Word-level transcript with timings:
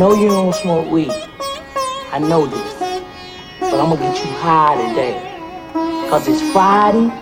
know 0.00 0.14
you 0.14 0.28
don't 0.28 0.54
smoke 0.54 0.90
weed. 0.90 1.12
I 2.10 2.18
know 2.18 2.46
this. 2.46 2.72
But 3.60 3.74
I'm 3.74 3.90
gonna 3.90 3.96
get 3.96 4.16
you 4.24 4.30
high 4.32 4.88
today. 4.88 5.12
Cause 6.08 6.26
it's 6.26 6.40
Friday, 6.52 7.12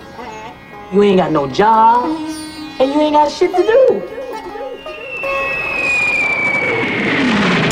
you 0.92 1.02
ain't 1.02 1.16
got 1.16 1.33
no 1.33 1.48
job, 1.48 2.05
and 2.78 2.88
you 2.88 3.00
ain't 3.00 3.14
got 3.14 3.33
shit 3.33 3.50
to 3.50 3.62
do. 3.64 4.00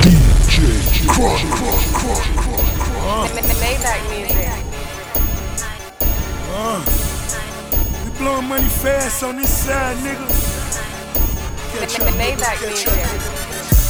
DJ 0.02 1.06
Cross, 1.06 1.42
Cross, 1.54 1.92
Cross, 1.92 2.26
Cross, 2.34 3.30
Maybach 3.62 4.02
music. 4.10 4.50
Uh, 6.50 6.82
we 8.04 8.18
blowing 8.18 8.48
money 8.48 8.68
fast 8.82 9.22
on 9.22 9.36
this 9.36 9.56
side, 9.56 9.96
nigga. 9.98 10.26
Maybach 12.18 13.30
up. 13.30 13.35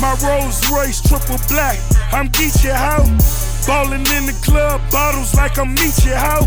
My 0.00 0.14
Rolls 0.22 0.62
Royce 0.70 1.00
triple 1.02 1.38
black. 1.48 1.78
I'm 2.12 2.28
Geechee 2.28 2.72
how? 2.72 3.02
Ballin' 3.66 4.06
in 4.16 4.26
the 4.26 4.38
club, 4.44 4.80
bottles 4.90 5.34
like 5.34 5.58
I'm 5.58 5.74
Meechee 5.74 6.14
how? 6.14 6.46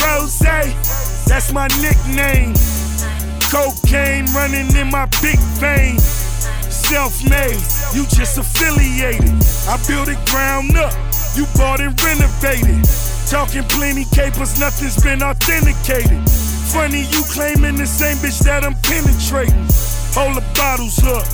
Rose, 0.00 0.38
that's 0.38 1.52
my 1.52 1.68
nickname. 1.84 2.54
Cocaine 3.52 4.24
running 4.32 4.74
in 4.74 4.90
my 4.90 5.06
big 5.20 5.38
vein. 5.60 5.98
Self 5.98 7.22
made, 7.28 7.60
you 7.92 8.06
just 8.08 8.38
affiliated. 8.38 9.36
I 9.68 9.76
built 9.86 10.08
it 10.08 10.18
ground 10.26 10.76
up, 10.76 10.94
you 11.36 11.44
bought 11.54 11.80
and 11.80 11.94
renovated. 12.02 12.80
Talking 13.28 13.64
plenty 13.68 14.06
capers, 14.06 14.58
nothing's 14.58 14.96
been 15.02 15.22
authenticated. 15.22 16.24
Funny 16.72 17.04
you 17.12 17.22
claiming 17.28 17.76
the 17.76 17.86
same 17.86 18.16
bitch 18.16 18.40
that 18.44 18.64
I'm 18.64 18.74
penetrating. 18.80 19.68
Hold 20.16 20.36
the 20.36 20.44
bottles 20.56 20.98
up, 21.04 21.28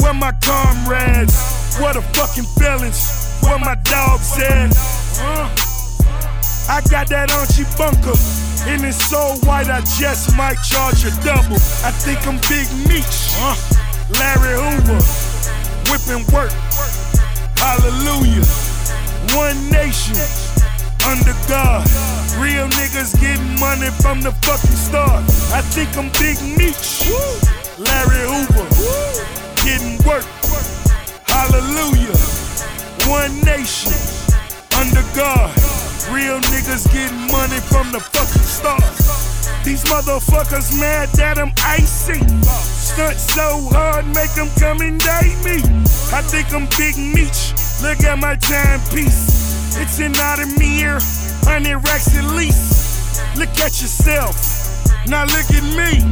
where 0.00 0.14
my 0.14 0.32
comrades? 0.42 1.76
What 1.78 1.96
a 1.96 2.02
fucking 2.02 2.44
felons, 2.58 3.38
where 3.42 3.58
my 3.58 3.74
dogs 3.84 4.38
at? 4.38 4.70
Uh, 5.18 5.48
I 6.68 6.80
got 6.90 7.08
that 7.08 7.30
Archie 7.32 7.68
Bunker, 7.76 8.16
and 8.70 8.84
it's 8.84 9.04
so 9.10 9.36
white 9.44 9.68
I 9.68 9.80
just 9.98 10.36
might 10.36 10.56
charge 10.62 11.04
a 11.04 11.10
double. 11.22 11.56
I 11.84 11.90
think 11.90 12.24
I'm 12.26 12.38
Big 12.48 12.68
Meech, 12.88 13.36
uh, 13.42 13.56
Larry 14.18 14.56
Hoover, 14.56 15.02
whipping 15.90 16.24
work. 16.32 16.52
Hallelujah, 17.58 18.44
one 19.36 19.58
nation 19.70 20.16
under 21.04 21.34
God. 21.48 21.84
Real 22.40 22.66
niggas 22.68 23.18
getting 23.20 23.60
money 23.60 23.90
from 24.00 24.20
the 24.22 24.32
fucking 24.42 24.78
start. 24.78 25.22
I 25.52 25.60
think 25.60 25.96
I'm 25.98 26.08
Big 26.18 26.40
Meech, 26.56 27.10
Larry 27.78 28.24
Hoover, 28.24 28.66
getting 29.64 29.96
work. 30.04 30.24
Hallelujah, 31.24 32.14
one 33.08 33.32
nation 33.42 33.96
under 34.76 35.02
God. 35.16 35.50
Real 36.12 36.38
niggas 36.52 36.84
getting 36.92 37.32
money 37.32 37.58
from 37.72 37.90
the 37.90 37.98
fucking 37.98 38.44
start. 38.44 38.84
These 39.64 39.84
motherfuckers 39.84 40.78
mad 40.78 41.08
that 41.16 41.38
I'm 41.38 41.52
icy. 41.64 42.20
Stunt 42.44 43.16
so 43.16 43.68
hard, 43.72 44.04
make 44.12 44.32
them 44.36 44.50
come 44.60 44.82
and 44.82 45.00
date 45.00 45.40
me. 45.40 45.64
I 46.12 46.20
think 46.20 46.52
I'm 46.52 46.68
Big 46.76 47.00
Meech. 47.00 47.56
Look 47.80 48.04
at 48.04 48.18
my 48.18 48.36
timepiece. 48.36 49.76
It's 49.80 49.98
an 49.98 50.12
Audemars, 50.12 51.42
hundred 51.44 51.78
racks 51.88 52.14
at 52.14 52.24
least. 52.36 53.36
Look 53.36 53.48
at 53.64 53.80
yourself, 53.80 54.36
now 55.08 55.24
look 55.24 55.50
at 55.50 55.64
me. 55.76 56.02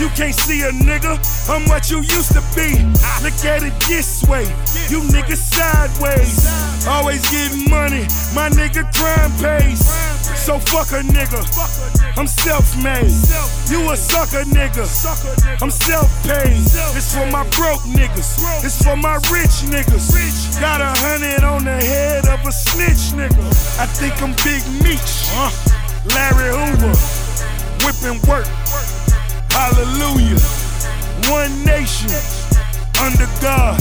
You 0.00 0.08
can't 0.16 0.34
see 0.34 0.62
a 0.62 0.72
nigga, 0.72 1.20
I'm 1.52 1.68
what 1.68 1.90
you 1.90 1.98
used 2.00 2.32
to 2.32 2.42
be. 2.56 2.80
Look 3.22 3.36
at 3.44 3.62
it 3.62 3.76
this 3.86 4.24
way, 4.24 4.48
you 4.88 5.04
niggas 5.12 5.52
sideways. 5.52 6.48
Always 6.88 7.22
getting 7.30 7.68
money, 7.68 8.08
my 8.34 8.48
nigga 8.48 8.88
crime 8.96 9.30
pays. 9.36 9.84
So 10.42 10.58
fuck 10.58 10.90
a 10.92 11.04
nigga, 11.04 11.44
I'm 12.16 12.26
self-made. 12.26 13.12
You 13.70 13.92
a 13.92 13.96
sucker 13.96 14.48
nigga, 14.48 14.88
I'm 15.62 15.70
self-paid. 15.70 16.56
It's 16.96 17.14
for 17.14 17.26
my 17.30 17.44
broke 17.50 17.84
niggas, 17.84 18.64
it's 18.64 18.82
for 18.82 18.96
my 18.96 19.16
rich 19.30 19.68
niggas. 19.68 20.58
Got 20.58 20.80
a 20.80 20.90
hundred 21.04 21.44
on 21.44 21.64
the 21.64 21.76
head 21.76 22.26
of 22.28 22.40
a 22.46 22.50
snitch 22.50 23.12
nigga. 23.12 23.44
I 23.78 23.86
think 23.86 24.20
I'm 24.22 24.32
Big 24.42 24.64
Meech, 24.82 25.28
Larry 26.16 26.50
Hoover, 26.50 26.96
whipping 27.84 28.20
work. 28.28 28.46
Hallelujah. 29.50 30.38
One 31.30 31.52
nation 31.64 32.10
under 33.02 33.26
God. 33.40 33.78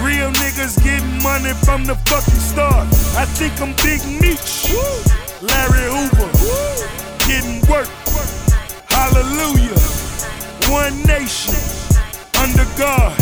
Real 0.00 0.30
niggas 0.42 0.82
getting 0.82 1.22
money 1.22 1.52
from 1.64 1.84
the 1.84 1.94
fucking 2.06 2.40
start. 2.40 2.86
I 3.16 3.24
think 3.24 3.60
I'm 3.60 3.74
Big 3.84 4.00
Meech. 4.20 4.72
Larry 5.42 5.86
Hoover. 5.92 6.28
Getting 7.28 7.60
work. 7.70 7.88
Hallelujah. 8.88 9.78
One 10.70 11.02
nation 11.04 11.54
under 12.40 12.66
God. 12.78 13.12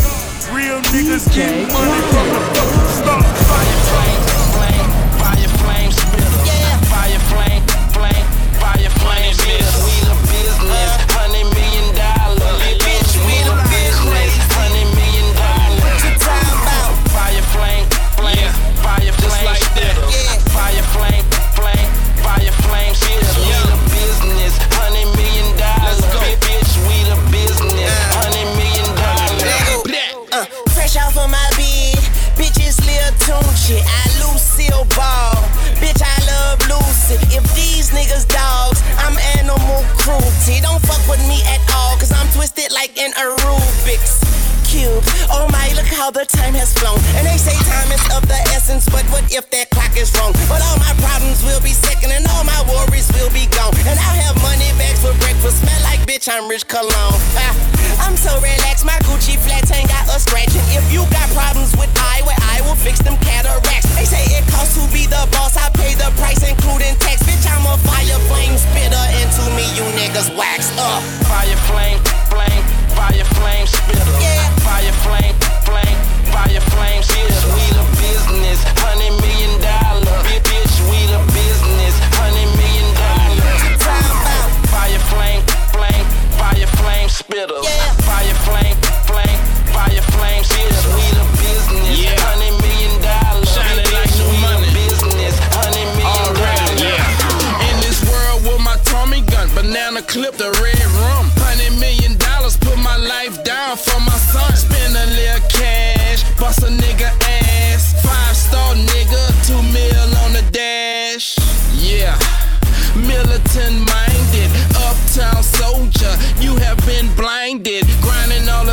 Real 0.53 0.81
niggas 0.91 1.27
getting 1.33 1.67
money 1.71 2.01
from 2.11 2.27
the 2.33 2.41
fucking 2.53 2.89
start. 2.99 3.25
Fire 3.51 3.79
flame, 3.91 4.21
flame, 4.55 4.89
fire 5.19 5.49
flame, 5.59 5.91
spitter. 5.91 6.30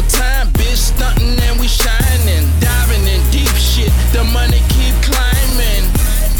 The 0.02 0.08
time, 0.10 0.46
bitch, 0.54 0.94
stunting 0.94 1.38
and 1.42 1.58
we 1.58 1.66
shining, 1.66 2.46
diving 2.60 3.02
in 3.06 3.22
deep 3.30 3.50
shit. 3.58 3.90
The 4.12 4.22
money 4.30 4.62
keep 4.70 4.94
climbing. 5.02 5.84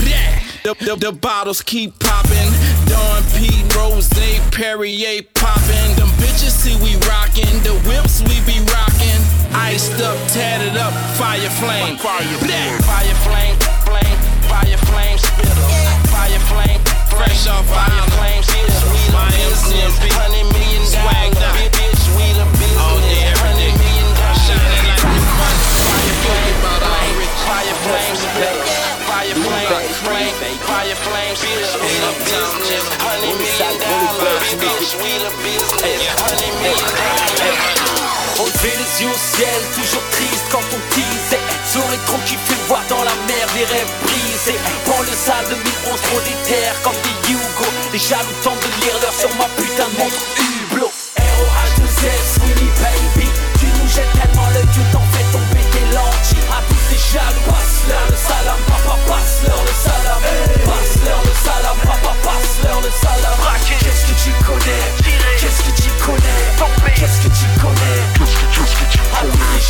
Yeah. 0.07 0.39
The, 0.63 0.75
the, 0.79 0.95
the 0.97 1.13
bottles 1.13 1.63
keep 1.63 1.99
popping. 1.99 2.51
Dawn 2.87 3.23
Pete, 3.35 3.67
Rose, 3.75 4.09
Perrier 4.55 5.23
popping. 5.35 5.91
Them 5.97 6.11
bitches 6.23 6.55
see 6.55 6.77
we 6.83 6.95
rockin'. 7.11 7.63
The 7.67 7.75
whips 7.89 8.23
we 8.23 8.39
be 8.47 8.63
rockin'. 8.71 9.23
Iced 9.51 9.99
up, 10.03 10.19
tatted 10.31 10.77
up, 10.77 10.93
fire 11.19 11.51
flame. 11.59 11.97
Fire 11.99 12.23
flame, 12.39 12.79
fire 12.87 13.19
flame, 13.27 13.57
flame, 13.87 14.19
fire 14.47 14.79
flame, 14.87 15.19
spitter. 15.19 15.67
Fire 16.15 16.43
flame, 16.47 16.81
fresh 17.11 17.49
off 17.49 17.67
fire 17.67 18.07
flame. 18.15 18.43
We 18.93 19.03
the 19.11 19.25
business, 19.35 19.99
hundred 20.15 20.47
million 20.53 20.83
dollars. 20.93 21.88
Relever 38.37 38.75
les 38.77 39.03
yeux 39.03 39.09
au 39.09 39.17
ciel, 39.17 39.61
toujours 39.75 40.03
triste 40.13 40.45
quand 40.51 40.63
on 40.73 40.81
disait 40.95 41.41
J'aurais 41.73 41.97
trop 42.07 42.19
kiffé 42.27 42.55
voir 42.69 42.83
dans 42.89 43.03
la 43.03 43.15
mer 43.27 43.47
des 43.57 43.65
rêves 43.65 43.93
brisés 44.05 44.59
Prends 44.85 45.01
le 45.01 45.15
sale 45.17 45.47
2011 45.49 46.01
trop 46.03 46.21
déterre 46.21 46.77
comme 46.83 46.99
des 47.03 47.33
Hugo 47.33 47.69
Les 47.93 47.99
jaloux 47.99 48.39
tentent 48.43 48.61
de 48.61 48.85
lire 48.85 48.97
l'heure 49.01 49.17
sur 49.17 49.31
ma 49.37 49.49
putain 49.57 49.89
de 49.89 49.99
montre 49.99 50.21
Hublot 50.37 50.93
ROH2S, 51.17 52.45
Winnie 52.45 52.73
baby 52.77 53.29
Tu 53.59 53.67
nous 53.67 53.89
jettes 53.89 54.13
tellement 54.21 54.49
le 54.53 54.63
dieu 54.69 54.83
t'en 54.93 55.03
fais 55.13 55.25
tomber 55.33 55.65
tes 55.73 55.87
lentilles. 55.97 56.45
À 56.53 56.61
tous 56.69 56.83
tes 56.93 57.01
jaloux, 57.13 57.47
passe-leur 57.49 58.07
le 58.11 58.17
salam 58.17 58.68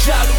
tous 0.09 0.38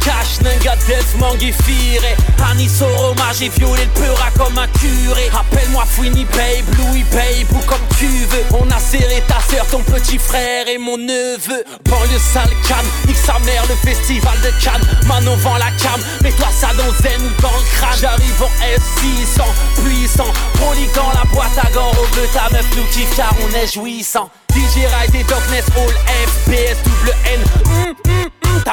cash, 0.00 0.40
Ninga 0.42 0.76
Death, 0.86 1.18
Manguifire 1.18 2.02
Anis 2.50 2.80
au 2.80 3.04
hommage, 3.04 3.36
j'ai 3.40 3.48
violé 3.48 3.82
le 3.84 4.00
peura 4.00 4.30
comme 4.36 4.58
un 4.58 4.68
curé. 4.78 5.30
Appelle-moi 5.34 5.84
Fouini 5.84 6.24
Babe, 6.24 6.64
Louis 6.78 7.04
Babe 7.12 7.50
ou 7.52 7.58
comme 7.66 7.80
tu 7.98 8.06
veux. 8.06 8.44
On 8.58 8.70
a 8.70 8.78
serré 8.78 9.22
ta 9.26 9.40
sœur, 9.40 9.66
ton 9.66 9.80
petit 9.80 10.18
frère 10.18 10.68
et 10.68 10.78
mon 10.78 10.96
neveu. 10.96 11.64
Banlieue 11.84 12.18
sale 12.18 12.50
canne, 12.68 12.86
nique 13.06 13.16
sa 13.16 13.38
mère, 13.40 13.64
le 13.68 13.74
festival 13.74 14.38
de 14.42 14.50
Cannes. 14.62 14.86
Manon 15.06 15.36
vend 15.36 15.56
la 15.56 15.70
cam, 15.82 16.00
mets-toi 16.22 16.48
ça 16.52 16.68
dans 16.74 16.92
zen 17.02 17.20
ou 17.20 17.42
dans 17.42 17.48
le 17.48 17.76
crâne. 17.76 17.98
J'arrive 18.00 18.42
en 18.42 18.50
S600, 18.64 19.42
puissant. 19.84 20.32
Prolique 20.54 20.94
dans 20.94 21.10
la 21.10 21.24
boîte 21.32 21.58
à 21.58 21.70
gants, 21.70 21.92
au 21.92 22.14
bleu 22.14 22.28
ta 22.32 22.48
meuf 22.50 22.66
nous 22.76 22.84
kiffe 22.92 23.14
car 23.16 23.34
on 23.42 23.54
est 23.56 23.72
jouissant. 23.72 24.30
DJ 24.50 24.86
Ride 24.86 25.14
et 25.14 25.24
Darkness 25.24 25.64
All 25.76 25.92
FPS 26.26 26.82
double 26.84 27.14
N. 27.26 27.40
Hum, 27.66 27.94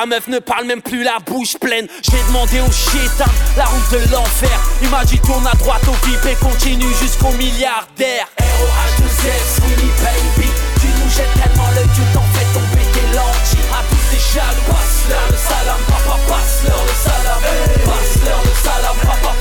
Ta 0.03 0.07
meuf 0.07 0.27
ne 0.27 0.39
parle 0.39 0.65
même 0.65 0.81
plus 0.81 1.01
la 1.01 1.17
bouche 1.25 1.55
pleine. 1.57 1.88
J'ai 2.01 2.21
demandé 2.27 2.59
au 2.59 2.69
chétan 2.69 3.31
la 3.55 3.63
route 3.63 3.89
de 3.89 4.11
l'enfer. 4.11 4.59
Dit 5.05 5.19
tourne 5.19 5.47
à 5.47 5.55
droite 5.55 5.83
au 5.88 5.94
VIP 6.05 6.25
et 6.25 6.35
continue 6.44 6.94
jusqu'au 7.01 7.31
milliardaire. 7.31 8.27
ROH2S, 8.38 9.63
Winnie 9.63 9.91
baby. 10.03 10.50
Tu 10.81 10.88
nous 10.88 11.09
jettes 11.09 11.31
tellement 11.41 11.69
le 11.71 11.88
dieu 11.95 12.03
t'en 12.13 12.25
fais 12.35 12.44
tomber 12.51 12.83
tes 12.91 13.15
lentilles. 13.15 13.63
À 13.71 13.79
tous 13.88 14.03
tes 14.11 14.19
jaloux, 14.19 14.67
passe-leur 14.67 15.23
le 15.31 15.38
salam 15.38 15.79
Papa, 15.88 16.19
passe-leur 16.27 16.83
le 16.83 16.95
salam. 17.00 17.41
Passe-leur 17.88 18.41
le 18.44 18.53
salam, 18.59 18.97
papa, 19.07 19.33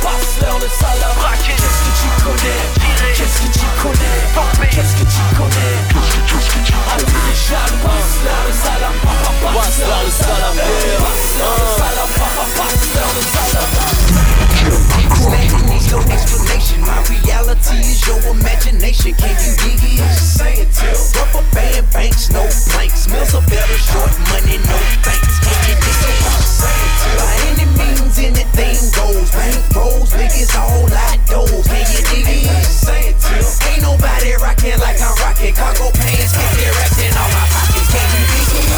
talent 0.53 0.59
de 0.59 0.69
salope 0.69 1.17
Braqué 1.17 1.53
Qu'est-ce 1.57 1.83
que 1.85 1.93
tu 2.01 2.09
connais? 2.25 3.15
Qu'est-ce 3.15 3.43
que 3.43 3.49
tu 3.53 3.67
connais? 3.83 4.19
Pompé 4.35 4.69
Qu'est-ce 4.71 4.95
que 4.97 5.05
tu 5.05 5.23
connais? 5.37 5.77
Qu'est-ce 5.89 6.51
que 6.51 6.65
tu 6.65 6.75
connais 6.75 6.93
Intelligent 6.95 7.69
Hustler 7.83 8.41
de 8.49 8.53
salope 8.53 9.01
Hustler 9.43 10.03
de 10.05 10.11
salope 10.11 10.61
Hustler 11.01 11.57
de 11.59 11.71
salope 11.79 12.17
Hustler 12.59 13.11
de 13.17 13.23
salope 13.23 14.42
Explanation 15.13 15.61
needs 15.69 15.93
no 15.93 16.01
explanation. 16.09 16.81
My 16.89 16.97
reality 17.05 17.77
is 17.85 18.01
your 18.09 18.17
imagination. 18.33 19.13
Can 19.13 19.37
you 19.45 19.53
dig 19.61 20.01
it? 20.01 20.09
Say 20.17 20.65
it 20.65 20.73
till 20.73 20.97
rubber 21.21 21.45
band 21.53 21.85
banks, 21.93 22.33
no 22.33 22.49
blanks. 22.73 23.05
Mills 23.13 23.37
are 23.37 23.45
better, 23.45 23.77
short 23.77 24.13
money, 24.33 24.57
no 24.65 24.79
thanks. 25.05 25.37
Can 25.45 25.59
you 25.69 25.77
dig 25.77 26.01
it? 26.01 26.33
Say 26.41 26.73
it 26.73 26.93
till 26.97 27.17
by 27.21 27.35
any 27.53 27.67
means, 27.77 28.17
anything 28.25 28.81
goes. 28.97 29.29
Bank 29.37 29.61
rolls, 29.77 30.11
niggas 30.17 30.57
all 30.57 30.89
I 30.89 31.21
those. 31.29 31.67
Can 31.69 31.85
you 31.93 32.03
dig 32.09 32.49
it? 32.49 32.65
Say 32.65 33.13
it 33.13 33.21
till 33.21 33.45
ain't 33.69 33.85
nobody 33.85 34.33
rocking 34.41 34.81
like 34.81 34.97
I'm 34.97 35.13
rocking. 35.21 35.53
Cargo 35.53 35.93
pants, 35.93 36.33
get 36.33 36.51
their 36.57 36.73
acting 36.73 37.13
on 37.21 37.29
my 37.37 37.45
pockets. 37.53 37.89
Can 37.93 38.09
you 38.17 38.25
dig 38.33 38.49
it. 38.57 38.73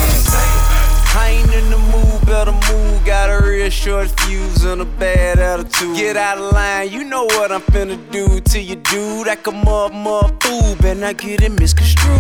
I 1.14 1.38
ain't 1.38 1.54
in 1.54 1.70
the 1.70 1.78
mood, 1.78 2.13
better 2.34 2.52
move. 2.52 3.04
Got 3.04 3.30
a 3.30 3.38
real 3.46 3.70
short 3.70 4.08
fuse 4.20 4.64
and 4.64 4.80
a 4.80 4.84
bad 4.84 5.38
attitude. 5.38 5.96
Get 5.96 6.16
out 6.16 6.38
of 6.38 6.52
line, 6.52 6.90
you 6.90 7.04
know 7.04 7.24
what 7.24 7.52
I'm 7.52 7.62
finna 7.72 7.98
do 8.10 8.40
to 8.40 8.58
you, 8.60 8.76
dude. 8.76 9.28
I 9.28 9.36
come 9.36 9.68
up, 9.68 9.92
mother 9.92 10.34
fool, 10.40 10.74
better 10.76 11.00
not 11.00 11.18
get 11.18 11.42
it 11.42 11.52
misconstrued. 11.52 12.18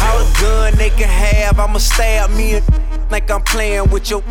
How 0.00 0.14
a 0.18 0.24
gun 0.40 0.74
they 0.76 0.90
can 0.90 1.08
have, 1.08 1.58
I'ma 1.58 1.78
stab 1.78 2.30
me 2.30 2.56
and 2.56 2.64
like 3.10 3.30
I'm 3.30 3.42
playing 3.42 3.90
with 3.90 4.10
your. 4.10 4.22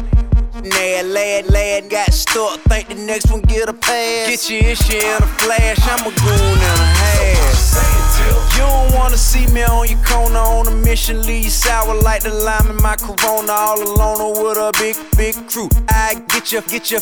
Lad, 0.64 1.08
lad, 1.08 1.50
lad, 1.52 1.90
got 1.90 2.14
stuck. 2.14 2.62
Think 2.62 2.88
the 2.88 2.96
next 2.96 3.30
one 3.30 3.42
get 3.42 3.68
a 3.68 3.74
pass. 3.74 4.30
Get 4.30 4.50
your 4.50 4.72
issue 4.72 4.96
in 4.96 5.22
a 5.22 5.28
flash. 5.44 5.78
I'm 5.84 6.00
a 6.00 6.16
goon 6.16 6.32
and 6.32 6.80
a 6.80 6.92
half. 6.96 8.56
You 8.56 8.60
don't 8.62 8.94
wanna 8.94 9.18
see 9.18 9.46
me 9.48 9.64
on 9.64 9.90
your 9.90 10.00
corner 10.06 10.40
on 10.40 10.68
a 10.68 10.72
mission. 10.72 11.26
Leave 11.26 11.52
sour 11.52 11.94
like 12.02 12.24
the 12.24 12.34
lime 12.34 12.70
in 12.70 12.82
my 12.82 12.96
corona. 12.96 13.52
All 13.52 13.84
alone 13.84 14.42
with 14.42 14.58
a 14.58 14.72
big, 14.80 14.96
big 15.18 15.36
crew. 15.50 15.68
I 15.90 16.22
get 16.30 16.54
you, 16.54 16.62
get 16.62 16.90
you. 16.90 17.00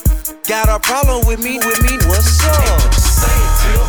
Got 0.47 0.69
a 0.69 0.79
problem 0.79 1.27
with 1.27 1.39
me, 1.39 1.59
with 1.59 1.79
me. 1.83 1.97
What's 2.07 2.43
up? 2.45 3.03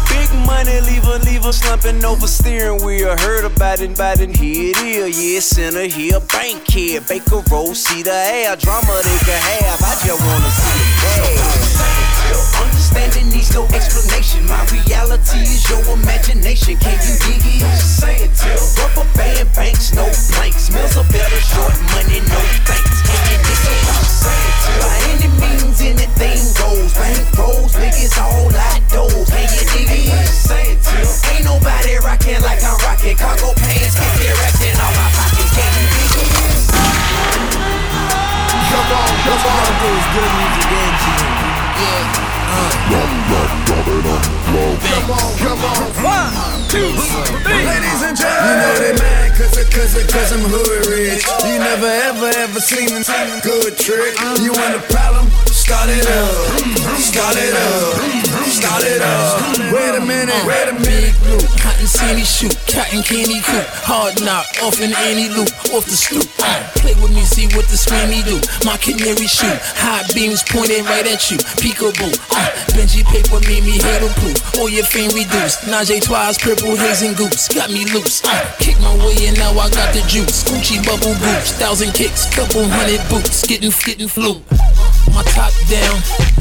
Big 0.08 0.30
money, 0.46 0.80
leave 0.82 1.02
her, 1.04 1.18
leave 1.26 1.42
her 1.42 1.52
slumping 1.52 2.04
over 2.04 2.26
steering 2.26 2.84
wheel. 2.84 3.16
Heard 3.16 3.44
about 3.44 3.80
it, 3.80 3.94
about 3.94 4.20
it, 4.20 4.36
here 4.36 4.70
it 4.70 4.76
is. 4.76 5.18
Yeah, 5.18 5.40
center 5.40 5.86
here, 5.86 6.20
bank 6.32 6.68
here, 6.70 7.00
Baker 7.00 7.42
Road, 7.50 7.74
see 7.74 8.02
the 8.02 8.12
air. 8.12 8.54
Drama 8.56 9.02
they 9.02 9.18
can 9.26 9.40
have, 9.42 9.63
I 9.64 9.96
just 10.04 10.24
wanna 10.24 10.50
see 10.50 10.76
it. 10.76 11.40
Yeah. 11.40 12.62
Understanding 12.62 13.30
needs 13.30 13.54
no 13.54 13.64
explanation. 13.72 14.46
My 14.46 14.64
a 52.72 53.40
good 53.42 53.76
trick. 53.76 54.18
You 54.40 54.52
want 54.52 54.74
a 54.74 54.80
problem? 54.90 55.30
Start 55.46 55.90
it 55.90 56.06
up. 56.06 56.98
Start 56.98 57.36
it 57.36 57.54
up. 57.54 58.46
Start 58.46 58.84
it 58.84 59.02
up. 59.02 59.58
Wait 59.72 59.94
a 59.94 60.00
minute, 60.00 60.46
wait 60.46 60.68
a 60.68 60.72
minute 60.72 61.63
see 61.94 62.18
he 62.18 62.26
shoot, 62.26 62.54
cotton 62.66 63.02
candy 63.06 63.38
coop, 63.38 63.62
hard 63.86 64.18
knock, 64.26 64.46
off 64.66 64.82
in 64.82 64.90
any 65.06 65.30
loop, 65.30 65.50
off 65.70 65.86
the 65.86 65.94
stoop. 65.94 66.26
Play 66.82 66.94
with 66.98 67.14
me, 67.14 67.22
see 67.22 67.46
what 67.54 67.70
the 67.70 67.78
spinny 67.78 68.26
do. 68.26 68.42
My 68.66 68.74
canary 68.82 69.30
shoot, 69.30 69.54
high 69.78 70.02
beams 70.10 70.42
pointed 70.42 70.82
right 70.90 71.06
at 71.06 71.22
you, 71.30 71.38
peekaboo. 71.62 72.10
Uh, 72.34 72.50
Benji 72.74 73.06
paper 73.06 73.38
me, 73.46 73.62
me 73.62 73.78
head 73.78 74.02
to 74.02 74.10
poo. 74.18 74.34
All 74.58 74.68
your 74.68 74.84
fame 74.84 75.14
reduced, 75.14 75.70
Najee 75.70 76.02
Twice, 76.02 76.42
purple 76.42 76.74
haze 76.74 77.02
and 77.06 77.14
goops, 77.14 77.46
got 77.54 77.70
me 77.70 77.86
loose. 77.94 78.26
Uh, 78.26 78.42
kick 78.58 78.74
my 78.82 78.90
way 79.06 79.30
and 79.30 79.38
now 79.38 79.54
I 79.54 79.70
got 79.70 79.94
the 79.94 80.02
juice. 80.10 80.42
Gucci 80.42 80.82
bubble 80.82 81.14
boots, 81.22 81.54
thousand 81.54 81.94
kicks, 81.94 82.26
couple 82.34 82.66
hundred 82.66 83.06
boots, 83.06 83.46
getting, 83.46 83.70
getting 83.86 84.10
flu. 84.10 84.42
My 85.14 85.22
top 85.30 85.54
down 85.70 86.33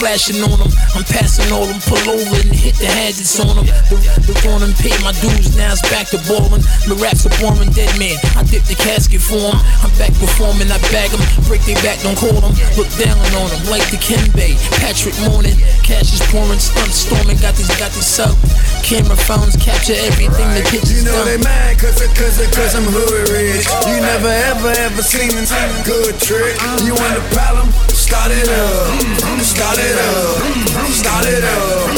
flashing 0.00 0.40
on 0.40 0.56
them. 0.56 0.72
I'm 0.96 1.04
passing 1.04 1.52
all 1.52 1.68
them, 1.68 1.76
pull 1.84 2.00
over 2.08 2.36
and 2.40 2.56
hit 2.56 2.74
the 2.80 2.88
hazards 2.88 3.36
on 3.36 3.60
them. 3.60 3.68
The, 3.92 4.00
the 4.24 4.34
on 4.48 4.64
pay 4.80 4.96
my 5.04 5.12
dues, 5.20 5.52
now 5.54 5.76
it's 5.76 5.84
back 5.92 6.08
to 6.16 6.18
ballin'. 6.24 6.64
The 6.88 6.96
rap's 6.96 7.28
a 7.28 7.32
boring 7.36 7.68
dead 7.76 7.92
man. 8.00 8.16
I 8.32 8.42
dip 8.48 8.64
the 8.64 8.74
casket 8.74 9.20
for 9.20 9.36
him. 9.36 9.60
I'm 9.84 9.92
back 10.00 10.16
performing, 10.16 10.72
I 10.72 10.80
bag 10.88 11.12
them. 11.12 11.20
Break 11.44 11.68
their 11.68 11.76
back, 11.84 12.00
don't 12.00 12.16
call 12.16 12.32
them. 12.40 12.56
Look 12.80 12.88
down 12.96 13.20
on 13.36 13.52
them, 13.52 13.62
like 13.68 13.84
the 13.92 14.00
Kinbay. 14.00 14.56
Patrick 14.80 15.14
Morning, 15.28 15.54
cash 15.84 16.16
is 16.16 16.24
pouring, 16.32 16.58
stunt 16.58 16.90
storming. 16.96 17.36
Got 17.36 17.60
these, 17.60 17.70
got 17.76 17.92
these 17.92 18.16
up. 18.16 18.32
Camera 18.80 19.20
phones 19.20 19.60
capture 19.60 20.00
everything 20.08 20.48
right. 20.48 20.64
the 20.64 20.64
kids 20.64 20.88
You 20.88 21.04
know 21.04 21.12
done. 21.12 21.28
they 21.28 21.38
mad, 21.44 21.76
cause, 21.76 22.00
cause, 22.16 22.40
cause 22.56 22.72
I'm 22.72 22.88
hood 22.88 23.28
rich. 23.28 23.68
You 23.84 24.00
never 24.00 24.32
ever 24.48 24.72
ever 24.80 25.02
seen 25.04 25.28
a 25.36 25.44
good 25.84 26.16
trick. 26.16 26.56
You 26.88 26.96
want 26.96 27.20
a 27.20 27.24
problem? 27.36 27.68
start 28.10 28.32
it 28.32 28.48
up, 28.48 29.40
start 29.40 29.78
it 29.78 29.94
up, 29.94 30.42
start 30.90 31.26
it 31.26 31.44
up. 31.44 31.94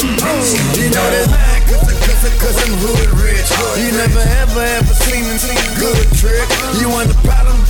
You 0.77 0.93
know 0.93 1.07
that 1.09 1.25
line, 1.33 1.63
cause, 1.65 1.89
cause, 2.05 2.37
cause 2.37 2.57
I'm 2.61 2.77
hood 2.85 3.09
rich. 3.17 3.49
You 3.81 3.97
never 3.97 4.21
ever 4.21 4.61
ever 4.61 4.93
seen 4.93 5.25
a 5.25 5.79
good 5.81 6.05
trick. 6.13 6.45
You 6.79 6.89
want 6.89 7.09
the 7.09 7.17
problem? 7.25 7.62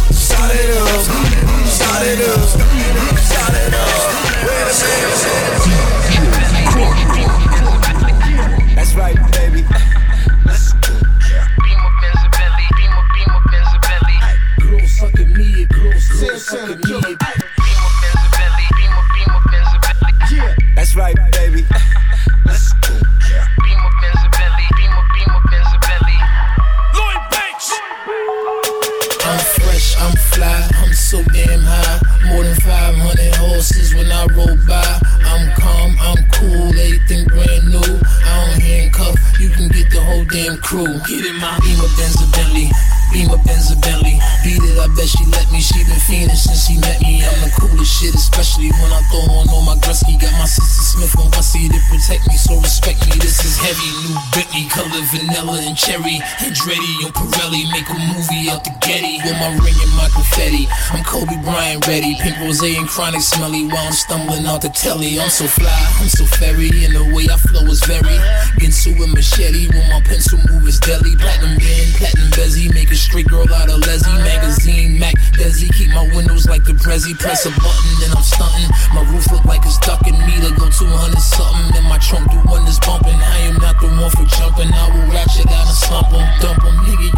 crying 61.53 61.79
ready. 61.87 62.17
Pink 62.17 62.37
rose 62.41 62.61
and 62.61 62.87
chronic 62.87 63.21
smelly 63.21 63.65
while 63.65 63.85
I'm 63.85 63.93
stumbling 63.93 64.45
out 64.45 64.61
the 64.61 64.69
telly. 64.69 65.19
I'm 65.19 65.29
so 65.29 65.45
fly, 65.45 65.69
I'm 66.01 66.09
so 66.09 66.25
fairy, 66.25 66.69
and 66.85 66.97
the 66.97 67.05
way 67.13 67.29
I 67.29 67.37
flow 67.37 67.61
is 67.69 67.83
very. 67.85 68.17
Ginsu 68.57 68.97
and 68.97 69.13
machete 69.13 69.69
when 69.69 69.85
my 69.89 70.01
pencil 70.01 70.39
move 70.49 70.65
is 70.67 70.79
deadly. 70.79 71.15
Platinum 71.15 71.57
band, 71.61 71.89
platinum 72.01 72.29
bezzy, 72.33 72.73
make 72.73 72.89
a 72.89 72.95
straight 72.97 73.27
girl 73.27 73.45
out 73.53 73.69
of 73.69 73.85
Leslie. 73.85 74.17
Magazine, 74.25 74.97
Mac, 74.97 75.13
Desi, 75.37 75.69
keep 75.77 75.93
my 75.93 76.09
windows 76.17 76.49
like 76.49 76.65
the 76.65 76.73
Prezi. 76.73 77.13
Press 77.19 77.45
a 77.45 77.51
button 77.53 77.93
and 78.01 78.11
I'm 78.17 78.25
stunting. 78.25 78.69
My 78.97 79.05
roof 79.13 79.29
look 79.31 79.45
like 79.45 79.61
it's 79.65 79.77
ducking 79.77 80.17
me 80.25 80.35
to 80.41 80.49
go 80.57 80.69
200 80.69 81.21
something. 81.21 81.77
And 81.77 81.85
my 81.85 82.01
trunk, 82.01 82.33
the 82.33 82.41
one 82.49 82.65
that's 82.65 82.81
bumping. 82.81 83.13
I 83.13 83.37
am 83.45 83.61
not 83.61 83.77
the 83.77 83.93
one 83.93 84.09
for 84.09 84.25
jumping. 84.25 84.73
I 84.73 84.89
will 84.89 85.07
ratchet 85.13 85.45
out 85.53 85.69
and 85.69 85.77
slump 85.77 86.09
em, 86.17 86.25
dump 86.41 86.65
em, 86.65 86.73
nigga. 86.81 87.12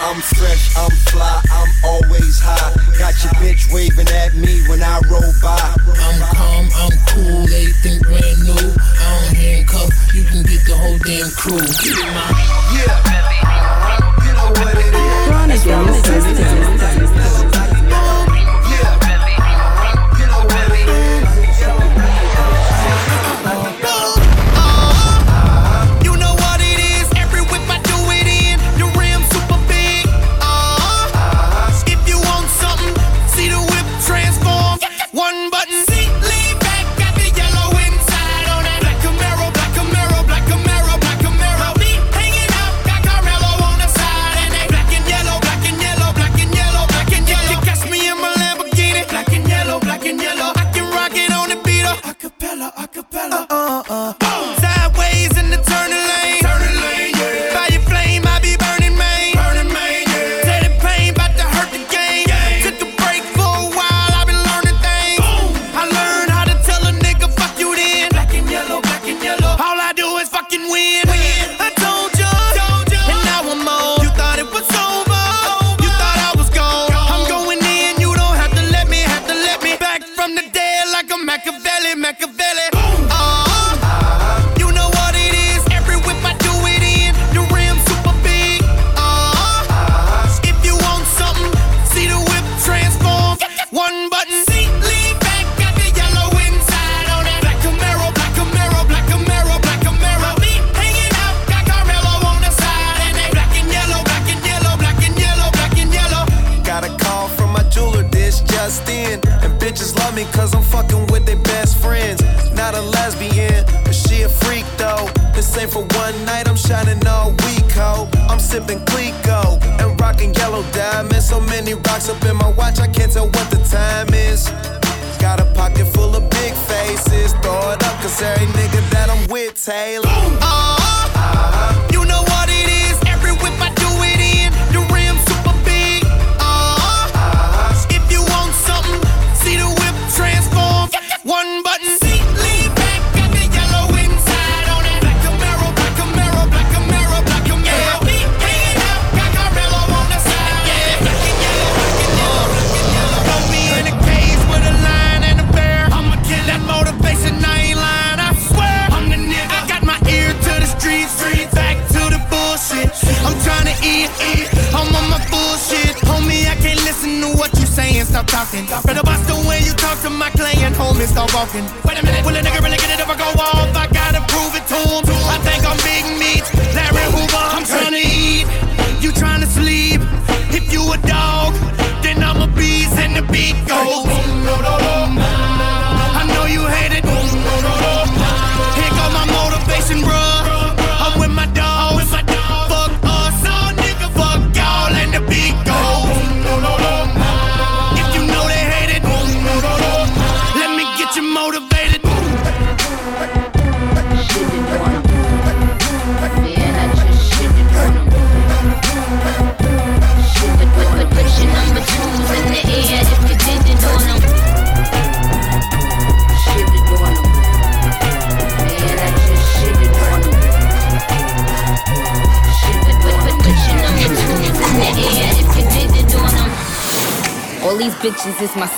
I'm 0.00 0.20
fresh, 0.20 0.76
I'm 0.76 0.90
fly, 1.10 1.42
I'm 1.50 1.68
always 1.84 2.38
high. 2.40 2.74
Got 2.98 3.14
your 3.24 3.32
bitch 3.42 3.72
waving 3.72 4.08
at 4.08 4.34
me 4.34 4.62
when 4.68 4.82
I 4.82 5.00
roll 5.10 5.32
by. 5.42 5.58
I'm 5.58 6.20
calm, 6.34 6.68
I'm 6.74 6.98
cool, 7.08 7.46
they 7.46 7.66
think 7.82 8.06
brand 8.06 8.38
new. 8.46 8.54
I 8.54 9.26
don't 9.26 9.36
handcuff, 9.36 10.14
you 10.14 10.24
can 10.24 10.42
get 10.44 10.64
the 10.66 10.76
whole 10.76 10.98
damn 10.98 11.30
crew. 11.30 11.58
Get 11.58 12.86
yeah. 12.86 13.27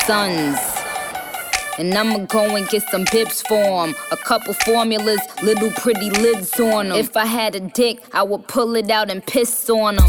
sons. 0.06 0.58
And 1.78 1.94
I'ma 1.94 2.26
go 2.26 2.56
and 2.56 2.68
get 2.68 2.82
some 2.90 3.06
pips 3.06 3.40
for 3.42 3.86
them. 3.86 3.94
A 4.12 4.16
couple 4.16 4.52
formulas, 4.52 5.20
little 5.42 5.70
pretty 5.70 6.10
lids 6.10 6.60
on 6.60 6.88
them. 6.88 6.98
If 6.98 7.16
I 7.16 7.24
had 7.24 7.54
a 7.54 7.60
dick, 7.60 8.02
I 8.12 8.22
would 8.22 8.46
pull 8.48 8.76
it 8.76 8.90
out 8.90 9.10
and 9.10 9.24
piss 9.24 9.70
on 9.70 9.96
them. 9.96 10.06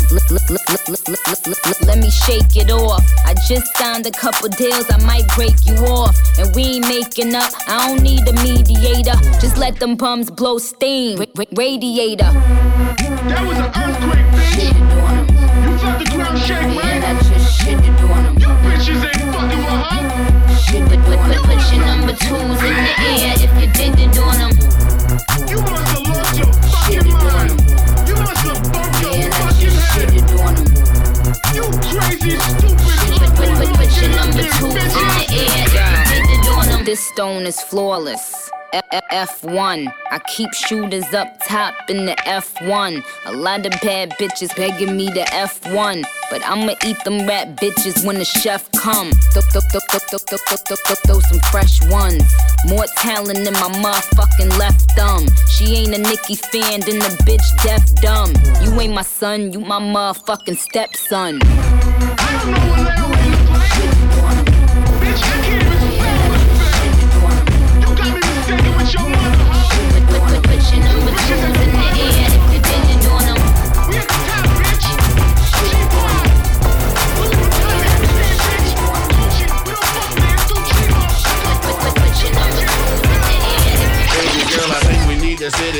Let 1.85 1.97
me 1.97 2.09
shake 2.09 2.57
it 2.57 2.71
off. 2.71 3.01
I 3.25 3.35
just 3.47 3.77
signed 3.77 4.05
a 4.05 4.11
couple 4.11 4.49
deals, 4.49 4.89
I 4.91 4.97
might 5.05 5.25
break 5.33 5.55
you 5.65 5.75
off. 5.85 6.17
And 6.37 6.53
we 6.55 6.63
ain't 6.63 6.87
making 6.89 7.33
up, 7.35 7.53
I 7.67 7.87
don't 7.87 8.03
need 8.03 8.27
a 8.27 8.33
mediator. 8.33 9.15
Just 9.39 9.57
let 9.57 9.79
them 9.79 9.95
bums 9.95 10.29
blow 10.29 10.57
steam. 10.57 11.19
Radiator. 11.53 12.31
That 13.29 13.45
was 13.47 13.90
number 22.11 22.25
twos 22.25 22.63
in 22.63 22.75
the 22.75 22.93
air 22.99 23.33
if 23.37 23.51
you 23.61 23.71
on 24.19 24.37
them. 24.37 24.51
You 25.47 25.61
must 25.61 25.87
have 25.87 26.07
lost 26.07 26.37
your 26.37 26.51
fucking 26.53 27.13
mind. 27.13 27.51
You 28.07 28.15
must 28.15 28.43
have 28.47 28.61
bumped 28.73 29.01
your 29.01 29.15
yeah, 29.15 29.29
fucking 29.39 29.77
head. 29.91 30.13
You 31.55 31.63
crazy, 31.87 32.37
stupid. 32.39 32.79
Put, 32.81 33.47
put, 33.47 33.57
put, 33.57 33.77
put 33.77 34.01
your 34.01 34.09
number 34.15 34.43
twos 34.43 34.75
in 34.75 35.07
the 35.07 35.25
air 35.31 35.65
if 36.13 36.45
you 36.45 36.51
on 36.51 36.67
them. 36.67 36.85
This 36.85 37.05
stone 37.07 37.45
is 37.45 37.61
flawless. 37.61 38.49
F1. 38.73 39.93
I 40.11 40.19
keep 40.19 40.53
shooters 40.53 41.13
up 41.13 41.27
top 41.45 41.75
in 41.89 42.05
the 42.05 42.13
F1. 42.25 43.03
A 43.25 43.33
lot 43.33 43.65
of 43.65 43.71
bad 43.81 44.11
bitches 44.11 44.55
begging 44.55 44.95
me 44.95 45.07
to 45.11 45.23
F1. 45.25 46.03
But 46.29 46.45
I'ma 46.45 46.73
eat 46.85 47.03
them 47.03 47.27
rat 47.27 47.57
bitches 47.57 48.05
when 48.05 48.17
the 48.17 48.25
chef 48.25 48.71
come. 48.71 49.11
Throw, 49.33 49.41
throw, 49.41 49.61
throw, 49.61 49.79
throw, 49.89 49.99
throw, 49.99 50.37
throw, 50.37 50.57
throw, 50.57 50.75
throw, 50.77 50.95
throw 51.05 51.19
some 51.19 51.39
fresh 51.51 51.81
ones. 51.89 52.23
More 52.67 52.85
talent 52.97 53.39
in 53.39 53.53
my 53.53 53.69
motherfucking 53.83 54.57
left 54.57 54.91
thumb. 54.91 55.27
She 55.49 55.75
ain't 55.75 55.93
a 55.93 55.97
Nicki 55.97 56.35
fan, 56.35 56.79
then 56.81 56.99
the 56.99 57.17
bitch 57.25 57.63
deaf 57.63 57.83
dumb. 58.01 58.33
You 58.63 58.79
ain't 58.79 58.93
my 58.93 59.01
son, 59.01 59.51
you 59.51 59.59
my 59.59 59.79
motherfucking 59.79 60.57
stepson. 60.57 61.39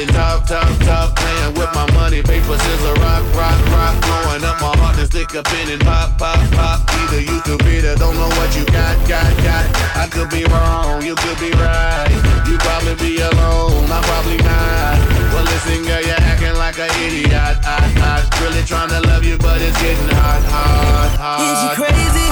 top, 0.08 0.46
top, 0.46 0.78
top, 0.80 1.16
playing 1.16 1.54
with 1.56 1.74
my 1.74 1.90
money, 1.94 2.22
paper, 2.22 2.58
scissors, 2.58 2.98
rock, 3.00 3.24
rock, 3.36 3.60
rock, 3.72 4.02
blowing 4.02 4.44
up 4.44 4.62
my 4.62 4.81
stick 5.12 5.36
a 5.36 5.44
pin 5.44 5.68
and 5.70 5.84
pop, 5.84 6.18
pop, 6.18 6.40
pop. 6.56 6.80
Either 7.04 7.20
you 7.20 7.42
could 7.42 7.60
be 7.68 7.82
there, 7.82 7.96
don't 7.96 8.16
know 8.16 8.32
what 8.40 8.56
you 8.56 8.64
got, 8.72 8.96
got, 9.08 9.28
got. 9.44 9.68
I 9.94 10.08
could 10.08 10.30
be 10.30 10.46
wrong, 10.46 11.04
you 11.04 11.16
could 11.16 11.38
be 11.38 11.52
right. 11.60 12.08
You 12.48 12.56
probably 12.58 12.96
be 12.96 13.20
alone, 13.20 13.92
I'm 13.92 14.04
probably 14.08 14.40
not. 14.40 14.96
Well, 15.36 15.44
listen, 15.44 15.84
girl, 15.84 16.00
you're 16.00 16.24
acting 16.32 16.56
like 16.56 16.80
an 16.80 16.90
idiot. 17.04 17.28
I, 17.36 17.92
I, 18.00 18.24
really 18.42 18.64
trying 18.64 18.90
to 18.90 19.02
love 19.02 19.26
you, 19.26 19.38
but 19.38 19.62
it's 19.62 19.76
getting 19.82 20.16
hot, 20.16 20.44
hot, 20.48 21.12
hot. 21.20 21.44
Is 21.44 21.60
you 21.60 21.72
crazy? 21.76 22.28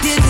Did 0.00 0.21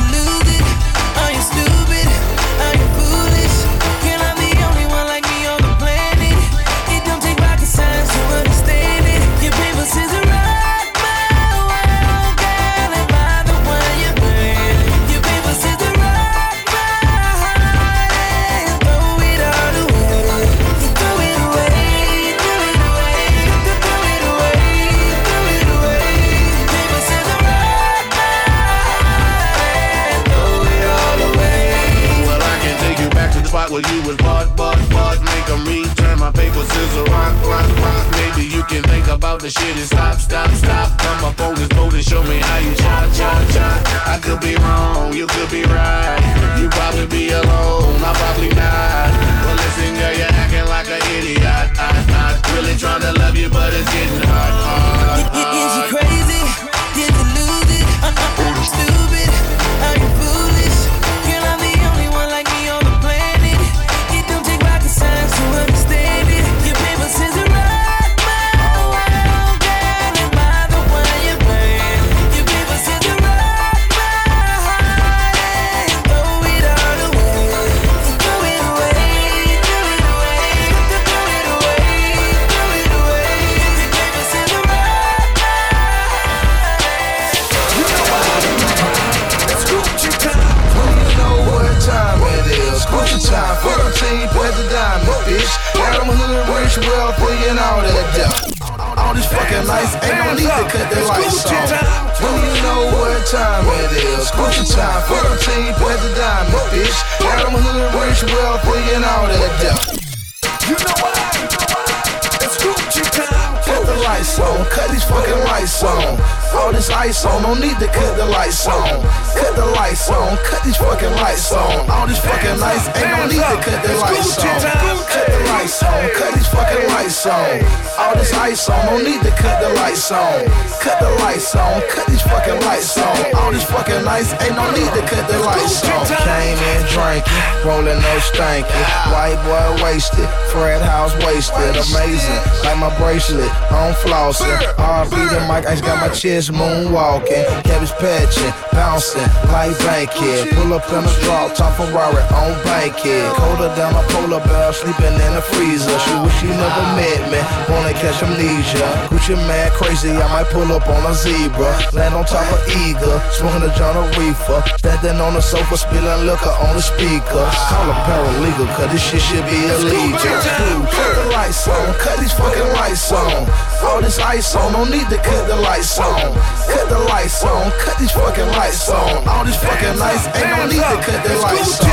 on. 127.26 127.60
All 128.00 128.16
this 128.16 128.32
ice 128.32 128.68
on, 128.70 128.80
no 128.86 128.96
need 128.96 129.20
to 129.20 129.30
cut 129.36 129.60
the 129.60 129.68
lights 129.76 130.10
on. 130.10 130.48
Cut 130.80 130.98
the 130.98 131.10
lights 131.20 131.54
on, 131.54 131.82
cut 131.92 132.06
these 132.08 132.22
fucking 132.22 132.58
lights 132.64 132.96
on. 132.96 133.34
All 133.36 133.52
these 133.52 133.68
fucking 133.68 134.02
lights, 134.02 134.32
ain't 134.40 134.56
no 134.56 134.64
need 134.72 134.88
to 134.96 135.02
cut 135.04 135.28
the 135.28 135.38
lights 135.44 135.84
on. 135.92 136.06
Came 136.08 136.56
in 136.56 136.80
drinking, 136.88 137.28
rolling 137.68 138.00
no 138.00 138.14
stankin'. 138.32 138.86
White 139.12 139.36
boy 139.44 139.84
wasted, 139.84 140.26
Fred 140.50 140.80
House 140.80 141.12
wasted. 141.20 141.76
Amazing, 141.92 142.40
like 142.64 142.80
my 142.80 142.88
bracelet, 142.96 143.52
on 143.68 143.92
flossing. 144.00 144.56
RB 144.80 145.12
the 145.12 145.40
mic, 145.44 145.68
I 145.68 145.76
just 145.76 145.84
got 145.84 146.00
my 146.00 146.08
chest 146.08 146.50
moonwalking. 146.50 147.44
Cabbage 147.68 147.92
patching, 148.00 148.52
bouncing 148.72 149.28
like 149.52 149.76
Bankhead. 149.84 150.48
Pull 150.56 150.72
up 150.72 150.88
in 150.88 151.04
a 151.04 151.12
drop, 151.22 151.54
top 151.54 151.76
Ferrari 151.76 152.24
on 152.32 152.56
Bankhead. 152.64 153.36
Colder 153.36 153.68
than 153.76 153.92
a 153.92 154.02
polar 154.08 154.40
bear, 154.48 154.72
sleeping 154.72 155.12
in 155.12 155.32
a 155.36 155.42
freezer. 155.42 155.98
She 156.00 156.14
wish 156.24 156.40
she 156.40 156.48
never 156.48 156.82
met 156.96 157.01
me, 157.30 157.40
wanna 157.68 157.92
catch 157.92 158.22
amnesia. 158.22 158.86
Gucci 159.10 159.34
Mane 159.48 159.70
crazy, 159.74 160.10
I 160.10 160.26
might 160.30 160.48
pull 160.50 160.70
up 160.72 160.86
on 160.86 161.02
a 161.06 161.14
zebra. 161.14 161.72
Land 161.92 162.14
on 162.14 162.24
top 162.24 162.46
of 162.52 162.62
eagle, 162.82 163.18
smoking 163.34 163.68
a 163.68 163.70
John 163.76 163.96
reefer. 164.18 164.62
Standing 164.78 165.20
on 165.20 165.34
the 165.34 165.42
sofa, 165.42 165.76
spilling 165.76 166.26
liquor 166.26 166.54
on 166.64 166.76
the 166.76 166.82
speaker. 166.82 167.44
Call 167.68 167.90
a 167.90 167.96
paralegal, 168.06 168.68
cause 168.76 168.90
this 168.92 169.02
shit 169.02 169.20
should 169.20 169.44
be 169.46 169.58
illegal. 169.66 170.18
Cut 170.18 171.12
the 171.16 171.30
lights 171.32 171.66
on, 171.68 171.94
cut 171.98 172.18
these 172.18 172.32
fucking 172.32 172.70
lights 172.78 173.12
on. 173.12 173.48
All 173.82 174.00
this 174.00 174.18
ice 174.18 174.54
on, 174.54 174.72
no 174.72 174.84
need 174.84 175.08
to 175.10 175.18
cut 175.18 175.46
the 175.48 175.56
lights 175.56 175.98
on. 175.98 176.32
Cut 176.70 176.88
the 176.88 176.98
lights 177.10 177.42
on, 177.44 177.70
cut 177.82 177.98
these 177.98 178.12
fucking 178.12 178.48
lights 178.58 178.88
on. 178.88 179.26
All 179.28 179.44
these 179.44 179.56
fucking 179.56 179.98
lights, 179.98 180.26
ain't 180.38 180.50
no 180.56 180.66
need 180.66 180.82
to 180.82 180.98
cut 181.02 181.20
the 181.26 181.34
lights 181.42 181.80
on. 181.80 181.88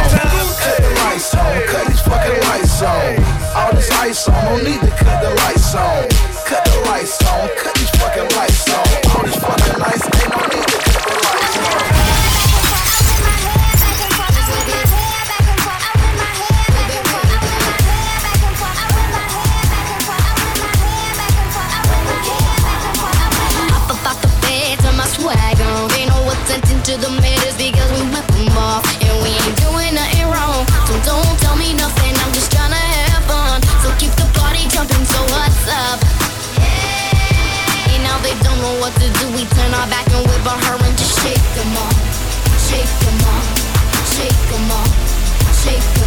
Cut 0.60 0.78
the 0.78 0.92
lights 1.02 1.34
on, 1.34 1.54
cut 1.68 1.88
these 1.88 2.02
fucking 2.02 2.40
lights 2.48 2.82
on. 2.82 3.49
All 3.60 3.74
this 3.74 3.92
ice 3.92 4.28
on, 4.30 4.46
no 4.46 4.56
need 4.64 4.80
to 4.80 4.88
cut 4.88 5.22
the 5.22 5.32
lights 5.44 5.76
on. 5.76 6.08
Cut 6.48 6.64
the 6.64 6.80
lights 6.88 7.22
on, 7.28 7.50
cut 7.58 7.76
these 7.76 7.90
fucking 8.00 8.30
lights 8.38 8.70
on. 8.70 8.88
All 9.12 9.24
these 9.24 9.36
fucking 9.36 9.80
lights, 9.80 10.06
ain't 10.06 10.19
to 38.96 39.08
do. 39.20 39.26
We 39.36 39.46
turn 39.46 39.74
our 39.74 39.88
back 39.88 40.08
and 40.12 40.26
whip 40.28 40.46
on 40.52 40.60
her 40.60 40.78
and 40.86 40.98
just 40.98 41.20
shake 41.22 41.38
'em 41.62 41.78
off. 41.78 41.98
Shake 42.68 42.94
'em 43.08 43.20
off. 43.34 43.46
Shake 44.16 44.54
'em 44.54 44.72
off. 44.72 44.92
Shake 45.64 45.84
'em 45.84 45.94
off. 45.94 45.99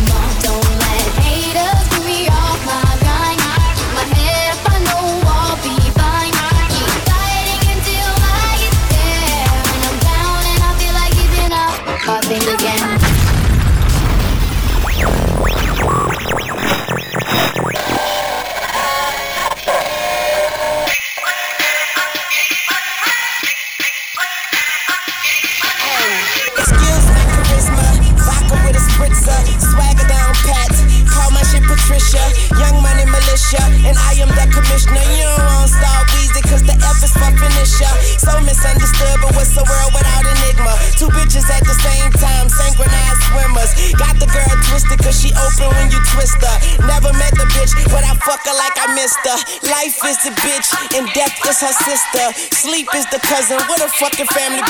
Fucking 53.98 54.26
family 54.26 54.61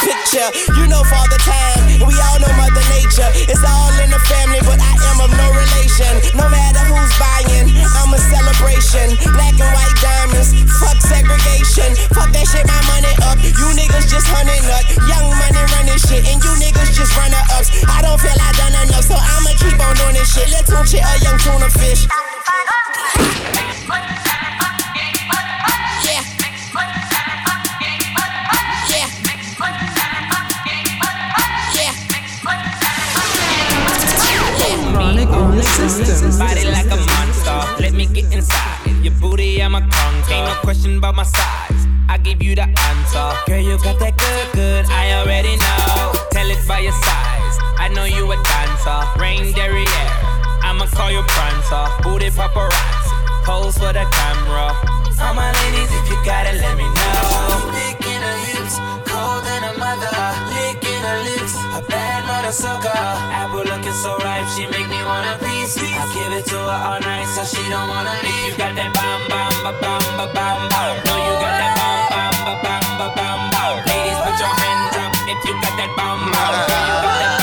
wanna 65.05 65.39
piece. 65.39 65.77
I 65.79 66.05
give 66.15 66.33
it 66.33 66.45
to 66.51 66.59
her 66.59 66.81
all 66.89 67.01
night, 67.01 67.29
so 67.35 67.45
she 67.45 67.63
don't 67.69 67.89
wanna 67.89 68.15
leave. 68.23 68.53
You 68.53 68.59
got 68.59 68.75
that 68.75 68.91
bam 68.95 69.21
bam 69.29 69.53
ba 69.65 69.73
bam 69.83 70.03
ba 70.19 70.27
bam 70.33 70.69
bam. 70.69 70.95
No, 71.07 71.15
you 71.17 71.35
got 71.43 71.55
that 71.61 71.73
bam 71.79 72.01
bam 72.13 72.35
ba 72.47 72.55
bam 72.65 72.85
ba 72.99 73.07
bam 73.17 73.41
bam. 73.53 73.75
Ladies, 73.87 74.19
put 74.25 74.37
your 74.39 74.55
hands 74.63 74.97
up 75.03 75.13
if 75.33 75.39
you 75.47 75.55
got 75.63 75.75
that 75.79 75.91
bam 75.97 76.19
bam. 76.33 76.53
You 76.53 76.97
got 77.03 77.19
that 77.21 77.42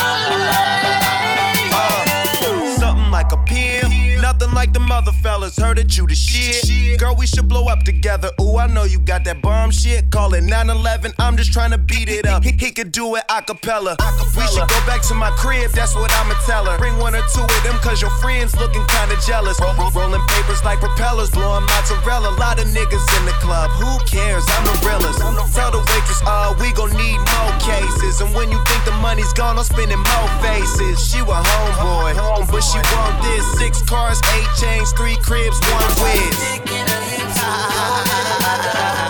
fellas. 5.39 5.57
Heard 5.57 5.77
that 5.77 5.97
you 5.97 6.07
the 6.07 6.15
shit. 6.15 6.99
Girl, 6.99 7.15
we 7.15 7.25
should 7.25 7.47
blow 7.47 7.65
up 7.67 7.83
together. 7.83 8.29
Ooh, 8.41 8.57
I 8.57 8.67
know 8.67 8.83
you 8.83 8.99
got 8.99 9.23
that 9.25 9.41
bomb 9.41 9.71
shit. 9.71 10.11
Call 10.11 10.33
it 10.33 10.43
911. 10.43 11.13
I'm 11.19 11.37
just 11.37 11.53
trying 11.53 11.71
to 11.71 11.77
beat 11.77 12.09
it 12.09 12.25
up. 12.25 12.43
He, 12.43 12.51
he 12.51 12.71
could 12.71 12.91
do 12.91 13.15
it 13.15 13.23
a 13.29 13.41
cappella. 13.41 13.95
We 14.35 14.45
should 14.47 14.67
go 14.67 14.79
back 14.85 15.01
to 15.07 15.13
my 15.13 15.31
crib. 15.31 15.71
That's 15.71 15.95
what 15.95 16.11
I'ma 16.19 16.35
tell 16.45 16.65
her. 16.65 16.77
Bring 16.77 16.97
one 16.97 17.15
or 17.15 17.23
two 17.33 17.43
of 17.43 17.63
them, 17.63 17.77
cause 17.79 18.01
your 18.01 18.11
friends 18.19 18.55
looking 18.57 18.85
kinda 18.87 19.15
jealous. 19.25 19.59
Roll, 19.59 19.73
roll- 19.75 19.91
rolling 19.91 20.25
papers 20.27 20.63
like 20.63 20.79
propellers. 20.79 21.29
Blowing 21.31 21.65
mozzarella. 21.65 22.35
Lot 22.37 22.59
of 22.59 22.67
niggas 22.67 23.05
in 23.19 23.25
the 23.25 23.35
club. 23.39 23.71
Who 23.71 23.91
cares? 24.05 24.43
I'm 24.49 24.65
the 24.65 24.75
realest. 24.83 25.19
Tell 25.55 25.71
the 25.71 25.79
waitress, 25.79 26.21
uh, 26.25 26.53
we 26.59 26.71
gon' 26.73 26.91
need 26.95 27.17
more 27.17 27.53
cases. 27.63 28.21
And 28.21 28.33
when 28.35 28.51
you 28.51 28.59
think 28.65 28.83
the 28.85 28.95
money's 28.99 29.31
gone, 29.33 29.57
I'm 29.57 29.63
spending 29.63 29.99
more 29.99 30.29
faces. 30.43 30.99
She 31.09 31.21
was 31.21 31.45
homeboy, 31.45 32.47
but 32.51 32.61
she 32.61 32.79
want 32.95 33.15
this. 33.23 33.45
Six 33.59 33.81
cars, 33.83 34.19
eight 34.35 34.47
chains, 34.59 34.91
three 34.93 35.17
cribs, 35.29 35.59
one 35.61 35.93
whiz. 36.01 36.39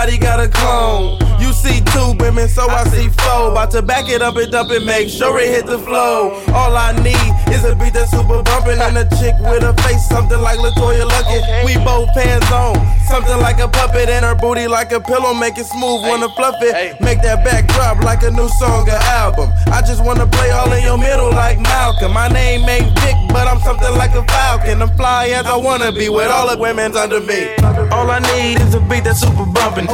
Everybody 0.00 0.24
got 0.24 0.40
a 0.40 0.48
clone. 0.48 1.20
You 1.38 1.52
see 1.52 1.84
two 1.92 2.16
women, 2.24 2.48
so 2.48 2.64
I 2.70 2.84
see 2.84 3.10
four. 3.20 3.52
About 3.52 3.70
to 3.72 3.82
back 3.82 4.08
it 4.08 4.22
up 4.22 4.34
and 4.36 4.50
dump 4.50 4.70
it, 4.70 4.82
make 4.82 5.10
sure 5.10 5.38
it 5.38 5.48
hit 5.48 5.66
the 5.66 5.78
flow. 5.78 6.40
All 6.56 6.74
I 6.74 6.96
need 7.04 7.52
is 7.52 7.64
a 7.68 7.76
beat 7.76 7.92
that's 7.92 8.10
super 8.10 8.42
bumpin' 8.42 8.80
and 8.80 8.96
a 8.96 9.04
chick 9.20 9.36
with 9.40 9.62
a 9.62 9.76
face 9.82 10.08
something 10.08 10.40
like 10.40 10.56
Latoya 10.56 11.04
Luckett. 11.04 11.66
We 11.66 11.76
both 11.84 12.08
pants 12.16 12.50
on, 12.50 12.80
something 13.12 13.36
like 13.44 13.60
a 13.60 13.68
puppet 13.68 14.08
and 14.08 14.24
her 14.24 14.34
booty 14.34 14.68
like 14.68 14.90
a 14.92 15.00
pillow. 15.00 15.34
Make 15.34 15.58
it 15.58 15.66
smooth, 15.66 16.00
wanna 16.08 16.30
fluff 16.30 16.56
it. 16.60 16.98
Make 17.02 17.20
that 17.20 17.44
back 17.44 17.68
drop 17.68 18.02
like 18.02 18.22
a 18.22 18.30
new 18.30 18.48
song 18.56 18.88
or 18.88 19.02
album. 19.20 19.52
I 19.66 19.82
just 19.82 20.02
wanna 20.02 20.26
play 20.26 20.50
all 20.50 20.72
in 20.72 20.82
your 20.82 20.96
middle 20.96 21.28
like 21.28 21.60
Malcolm. 21.60 22.14
My 22.14 22.28
name 22.28 22.66
ain't 22.70 22.88
Dick, 23.04 23.16
but 23.28 23.46
I'm 23.46 23.60
something 23.60 23.92
like 24.00 24.14
a 24.14 24.24
falcon. 24.24 24.80
I'm 24.80 24.96
fly 24.96 25.28
as 25.28 25.44
I 25.44 25.56
wanna 25.56 25.92
be 25.92 26.08
with 26.08 26.30
all 26.30 26.48
the 26.48 26.56
women's 26.56 26.96
under 26.96 27.20
me. 27.20 27.52
All 27.92 28.10
I 28.10 28.20
need 28.20 28.60
is 28.60 28.74
a 28.74 28.80
beat 28.80 29.04
that's 29.04 29.20
super 29.20 29.44
bumpin'. 29.44 29.88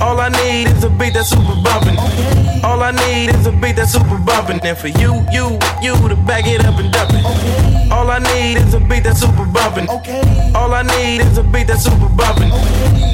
All 0.00 0.20
I 0.20 0.28
need 0.30 0.68
is 0.68 0.84
a 0.84 0.90
beat 0.90 1.14
that's 1.14 1.28
super 1.28 1.54
bumpin'. 1.62 1.96
All 2.64 2.82
I 2.82 2.92
need 2.92 3.34
is 3.34 3.46
a 3.46 3.52
beat 3.52 3.76
that's 3.76 3.92
super 3.92 4.18
bumpin'. 4.18 4.60
And 4.64 4.76
for 4.76 4.88
you, 4.88 5.24
you, 5.30 5.58
you 5.82 5.94
to 6.08 6.16
back 6.26 6.46
it 6.46 6.64
up 6.64 6.78
and 6.78 6.92
dump 6.92 7.10
it. 7.12 7.92
All 7.92 8.10
I 8.10 8.18
need 8.18 8.56
is 8.56 8.74
a 8.74 8.80
beat 8.80 9.04
that's 9.04 9.20
super 9.20 9.44
bumpin'. 9.44 9.88
All 10.54 10.72
I 10.72 10.82
need 10.82 11.20
is 11.20 11.38
a 11.38 11.42
beat 11.42 11.66
that's 11.66 11.84
super 11.84 12.08
bumpin'. 12.08 12.50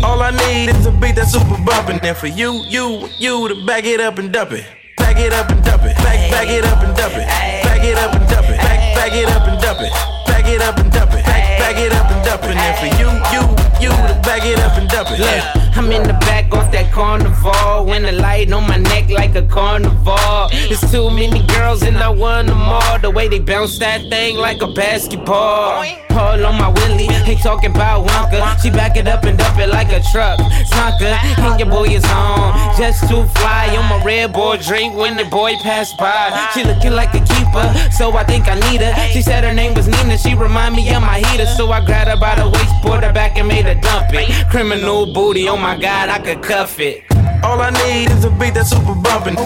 All 0.04 0.22
I 0.22 0.30
need 0.30 0.70
is 0.70 0.86
a 0.86 0.92
beat 0.92 1.16
that's 1.16 1.32
super 1.32 1.58
bumpin'. 1.64 1.98
And 2.02 2.16
for 2.16 2.28
you, 2.28 2.64
you, 2.68 3.08
you 3.18 3.48
to 3.48 3.66
back 3.66 3.84
it 3.84 4.00
up 4.00 4.18
and 4.18 4.32
dump 4.32 4.52
it. 4.52 4.64
Back 4.98 5.18
it 5.18 5.32
up 5.32 5.50
and 5.50 5.62
dump 5.64 5.82
it. 5.82 5.96
Back, 5.96 6.30
back 6.30 6.48
it 6.48 6.64
up 6.64 6.82
and 6.82 6.96
dump 6.96 7.14
it. 7.14 7.26
Back 7.26 7.84
it 7.84 7.98
up 7.98 8.14
and 8.14 8.28
dump 8.28 8.48
it. 8.48 8.56
Back, 8.56 8.94
back 8.94 9.12
it 9.12 9.28
up 9.28 9.46
and 9.48 9.60
dump 9.60 9.80
it. 9.80 9.92
Back 10.26 10.46
it 10.46 10.62
up 10.62 10.78
and 10.78 10.92
dump 10.92 11.12
it. 11.12 11.24
Back, 11.24 11.58
back 11.58 11.76
it 11.76 11.92
up 11.92 12.10
and 12.10 12.24
dump 12.24 12.44
it. 12.44 12.56
And 12.56 12.78
for 12.78 12.90
you, 13.00 13.10
you, 13.34 13.61
you 13.82 13.90
to 13.90 14.14
back 14.22 14.46
it 14.46 14.58
up 14.60 14.78
and 14.78 14.88
dump 14.88 15.08
it. 15.10 15.18
Look, 15.18 15.71
I'm 15.74 15.90
in 15.90 16.02
the 16.02 16.14
back 16.14 16.52
off 16.52 16.70
that 16.72 16.92
carnival. 16.92 17.86
When 17.86 18.02
the 18.02 18.12
light 18.12 18.52
on 18.52 18.66
my 18.68 18.76
neck 18.76 19.10
like 19.10 19.34
a 19.34 19.42
carnival. 19.42 20.48
There's 20.50 20.80
too 20.90 21.10
many 21.10 21.44
girls 21.46 21.82
and 21.82 21.96
I 21.96 22.08
want 22.08 22.48
them 22.48 22.60
all. 22.60 22.98
The 22.98 23.10
way 23.10 23.28
they 23.28 23.40
bounce 23.40 23.78
that 23.78 24.08
thing 24.10 24.36
like 24.36 24.62
a 24.62 24.68
basketball. 24.72 25.84
Paul 26.12 26.44
on 26.44 26.58
my 26.60 26.68
willy, 26.68 27.08
ain't 27.08 27.40
talking 27.40 27.70
about 27.70 28.06
Wonka. 28.06 28.62
She 28.62 28.70
back 28.70 28.96
it 28.96 29.08
up 29.08 29.24
and 29.24 29.38
dump 29.38 29.58
it 29.58 29.68
like 29.68 29.88
a 29.92 30.00
truck. 30.12 30.38
Tonka, 30.68 31.16
and 31.38 31.58
your 31.58 31.70
boy 31.70 31.88
is 31.88 32.04
on. 32.04 32.76
Just 32.76 33.08
too 33.08 33.24
fly 33.40 33.74
on 33.76 33.88
my 33.88 34.04
red 34.04 34.32
boy 34.32 34.58
drink 34.58 34.94
when 34.94 35.16
the 35.16 35.24
boy 35.24 35.54
passed 35.62 35.96
by. 35.96 36.50
She 36.52 36.64
looking 36.64 36.92
like 36.92 37.14
a 37.14 37.24
keeper, 37.24 37.66
so 37.90 38.12
I 38.12 38.24
think 38.24 38.46
I 38.46 38.60
need 38.70 38.82
her. 38.82 38.92
She 39.08 39.22
said 39.22 39.42
her 39.44 39.54
name 39.54 39.72
was 39.74 39.88
Nina, 39.88 40.18
she 40.18 40.34
remind 40.34 40.74
me 40.76 40.94
of 40.94 41.00
my 41.00 41.20
heater. 41.20 41.46
So 41.46 41.72
I 41.72 41.84
grabbed 41.84 42.10
her 42.10 42.16
by 42.18 42.34
the 42.34 42.48
waist, 42.48 42.74
pulled 42.82 43.02
her 43.02 43.12
back 43.12 43.38
and 43.38 43.48
made 43.48 43.64
her 43.64 43.74
dump 43.74 44.12
it. 44.12 44.28
Criminal 44.50 45.12
booty, 45.14 45.48
oh 45.48 45.56
my 45.62 45.78
god, 45.78 46.08
I 46.08 46.18
could 46.18 46.42
cuff 46.42 46.80
it. 46.80 47.04
All 47.44 47.60
I 47.60 47.70
need 47.86 48.10
is 48.10 48.24
a 48.24 48.30
beat 48.30 48.54
that's 48.54 48.70
super 48.70 48.94
bumpin'. 48.94 49.36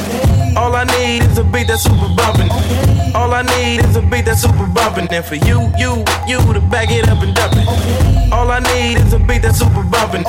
All 0.56 0.74
I 0.74 0.84
need 0.96 1.22
is 1.22 1.36
a 1.36 1.44
beat 1.44 1.66
that's 1.68 1.82
super 1.82 2.08
bumpin'. 2.16 2.48
All 3.14 3.34
I 3.34 3.42
need 3.42 3.84
is 3.84 3.96
a 3.96 4.02
beat 4.02 4.24
that's 4.24 4.40
super 4.40 4.66
bumpin'. 4.66 5.12
And 5.12 5.24
for 5.24 5.34
you, 5.34 5.70
you, 5.76 6.04
you 6.26 6.40
to 6.54 6.60
back 6.72 6.88
it 6.90 7.06
up 7.08 7.22
and 7.22 7.36
dump 7.36 7.52
it. 7.56 8.32
All 8.32 8.50
I 8.50 8.60
need 8.60 8.96
is 8.96 9.12
a 9.12 9.18
beat 9.18 9.42
that's 9.42 9.58
super 9.58 9.84
bumpin'. 9.84 10.24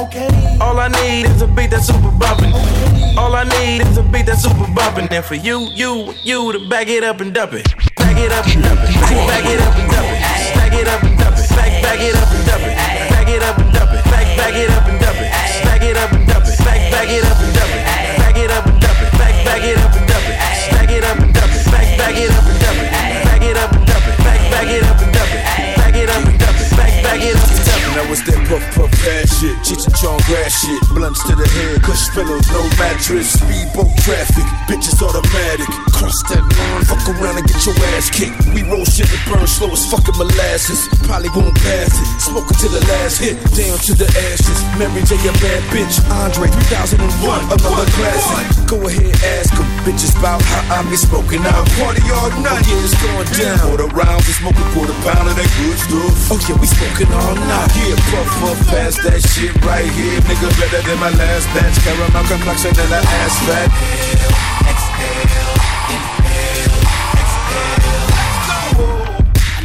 All 0.59 0.77
I 0.77 0.89
need 0.89 1.25
is 1.25 1.41
a 1.41 1.47
beat 1.47 1.71
that's 1.71 1.87
super 1.87 2.11
bumpin'. 2.11 2.51
All 3.17 3.33
I 3.33 3.45
need 3.45 3.87
is 3.87 3.97
a 3.97 4.03
beat 4.03 4.25
that's 4.25 4.43
super 4.43 4.67
bumpin'. 4.75 5.07
And 5.09 5.23
for 5.23 5.35
you, 5.35 5.69
you, 5.71 6.13
you 6.21 6.51
to 6.51 6.67
back 6.67 6.89
it 6.89 7.05
up 7.05 7.21
and 7.21 7.33
dump 7.33 7.53
it. 7.53 7.63
Back 7.95 8.17
it 8.17 8.31
up 8.33 8.45
and 8.45 8.61
dump 8.61 8.79
it. 8.83 8.91
Back, 8.91 9.45
it 9.45 9.61
up 9.61 9.75
and 9.75 9.89
dump 9.89 10.07
it. 10.11 10.19
Back 10.55 10.73
it 10.73 10.87
up 10.87 11.03
and 11.03 11.17
dump 11.17 11.37
it. 11.37 11.49
Back, 11.55 11.81
back 11.81 12.01
it 12.01 12.15
up 12.15 12.29
and 12.29 12.45
dump 12.45 12.61
it. 12.67 12.75
Back 12.75 13.29
it 13.29 13.41
up 13.41 13.57
and 13.57 13.73
dump 13.73 13.91
it. 13.93 14.03
Back, 14.03 14.37
back 14.37 14.55
it 14.55 14.69
up 14.69 14.87
and 14.87 14.96
Back, 16.91 17.09
it 17.09 17.23
up 17.25 17.39
and 17.39 17.53
dump 17.53 17.71
it. 17.75 17.83
Back 18.19 18.37
it 18.37 18.51
up 18.51 18.65
and 18.65 18.79
dump 18.81 19.01
it. 19.01 19.11
Back, 19.17 19.35
back 19.45 19.63
it 19.63 19.77
up 19.77 19.95
and 19.95 20.07
dump 20.07 20.27
it. 20.27 20.37
Back 20.71 20.89
it 20.89 21.03
up 21.03 21.19
and 21.19 21.33
dump 21.33 21.53
it. 21.53 21.65
Back, 21.71 21.97
back 21.97 22.17
it 22.17 22.31
up 22.31 22.45
and 22.45 22.59
dump 22.59 22.77
it. 22.77 22.91
Back 22.91 23.41
it 23.43 23.57
up 23.57 23.71
and 23.73 23.85
dump 23.87 24.07
it. 24.07 24.17
Back, 24.23 24.39
back 24.51 24.69
it 24.69 24.83
up 24.83 25.01
and 25.01 25.13
dump 25.13 25.33
it. 25.33 25.43
Back 25.77 25.95
it 25.95 26.09
up 26.09 26.25
and 26.25 26.39
dump 26.39 26.59
it. 26.59 26.77
Back, 26.77 27.03
back 27.03 27.21
it 27.21 27.35
up 27.35 27.56
and. 27.97 28.07
Now 28.07 28.13
it's 28.13 28.21
that 28.29 28.37
puff 28.45 28.61
puff 28.77 28.93
ass 29.09 29.41
shit, 29.41 29.57
Cheech 29.65 29.85
and 29.89 29.95
Chong 29.97 30.21
grass 30.29 30.53
shit, 30.61 30.81
blunts 30.93 31.23
to 31.25 31.33
the 31.33 31.47
head, 31.49 31.81
cush 31.81 32.13
pillows, 32.13 32.45
no 32.53 32.61
mattress, 32.77 33.33
speedboat 33.33 33.89
traffic, 34.05 34.45
bitches 34.69 35.01
automatic, 35.01 35.65
cross 35.89 36.21
that 36.29 36.45
line, 36.45 36.83
fuck 36.85 37.01
around 37.17 37.41
and 37.41 37.47
get 37.49 37.57
your 37.65 37.73
ass 37.97 38.13
kicked. 38.13 38.37
We 38.53 38.61
roll 38.69 38.85
shit 38.85 39.09
that 39.09 39.21
burn 39.25 39.47
slow 39.49 39.73
as 39.73 39.81
fucking 39.89 40.13
molasses, 40.13 40.85
probably 41.09 41.33
won't 41.33 41.57
pass 41.57 41.89
it, 41.89 42.09
smoking 42.21 42.57
to 42.61 42.67
the 42.69 42.81
last 42.85 43.17
hit, 43.17 43.37
down 43.57 43.77
to 43.89 43.93
the 43.97 44.05
ashes. 44.29 44.59
Mary 44.77 45.01
J 45.01 45.17
a 45.17 45.33
bad 45.41 45.61
bitch, 45.73 45.97
Andre 46.21 46.53
3001, 46.69 47.01
another 47.49 47.87
classic. 47.97 48.45
Go 48.69 48.77
ahead, 48.85 49.15
ask 49.41 49.55
'em, 49.57 49.65
bitches 49.87 50.13
about 50.19 50.43
how 50.43 50.83
I 50.83 50.85
be 50.85 50.97
smoking 50.99 51.41
out. 51.49 51.65
Party 51.79 52.03
all 52.13 52.29
night, 52.45 52.61
yeah, 52.67 52.83
it's 52.83 52.93
going 53.01 53.25
down. 53.33 53.57
Quarter 53.63 53.89
rounds, 53.95 54.27
we 54.27 54.33
smoking 54.37 54.67
quarter 54.75 54.93
pound 55.01 55.29
of 55.31 55.35
that 55.39 55.49
good 55.57 55.77
stuff. 55.79 56.31
Oh 56.31 56.39
yeah, 56.45 56.57
we 56.59 56.67
smoking 56.67 57.09
all 57.15 57.35
night. 57.47 57.71
Yeah, 57.79 57.86
puff 57.95 58.27
puff 58.41 58.59
past 58.67 58.99
that 59.03 59.21
shit 59.23 59.53
right 59.63 59.87
here, 59.87 60.19
nigga. 60.27 60.49
Better 60.59 60.81
than 60.83 60.99
my 60.99 61.11
last 61.15 61.47
batch. 61.55 61.77
Caramel 61.85 62.25
complexion 62.27 62.73
and 62.75 62.91
an 62.91 63.03
ass 63.03 63.35
fat. 63.47 63.69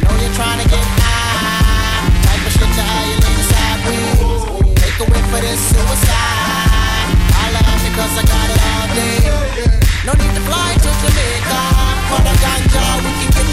know 0.03 0.15
you're 0.21 0.35
trying 0.37 0.59
to 0.63 0.67
get 0.69 0.85
high. 1.03 2.07
Type 2.23 2.45
of 2.47 2.53
shit 2.53 2.71
to 2.71 2.83
how 2.85 3.01
you 3.09 3.17
lean 3.19 3.41
sideways. 3.51 4.19
Take 4.79 4.97
a 5.01 5.05
whip 5.09 5.25
for 5.27 5.41
this 5.43 5.59
suicide. 5.73 7.09
I 7.33 7.45
laugh 7.51 7.79
because 7.83 8.13
I 8.15 8.23
got 8.23 8.47
it 8.53 8.61
all 8.71 8.87
day. 8.95 9.19
No 10.07 10.11
need 10.15 10.33
to 10.37 10.43
fly 10.47 10.69
to 10.79 10.89
Jamaica. 11.01 11.61
For 12.07 12.21
the 12.23 12.33
ganja, 12.39 12.85
we 13.03 13.11
can 13.19 13.29
get 13.35 13.52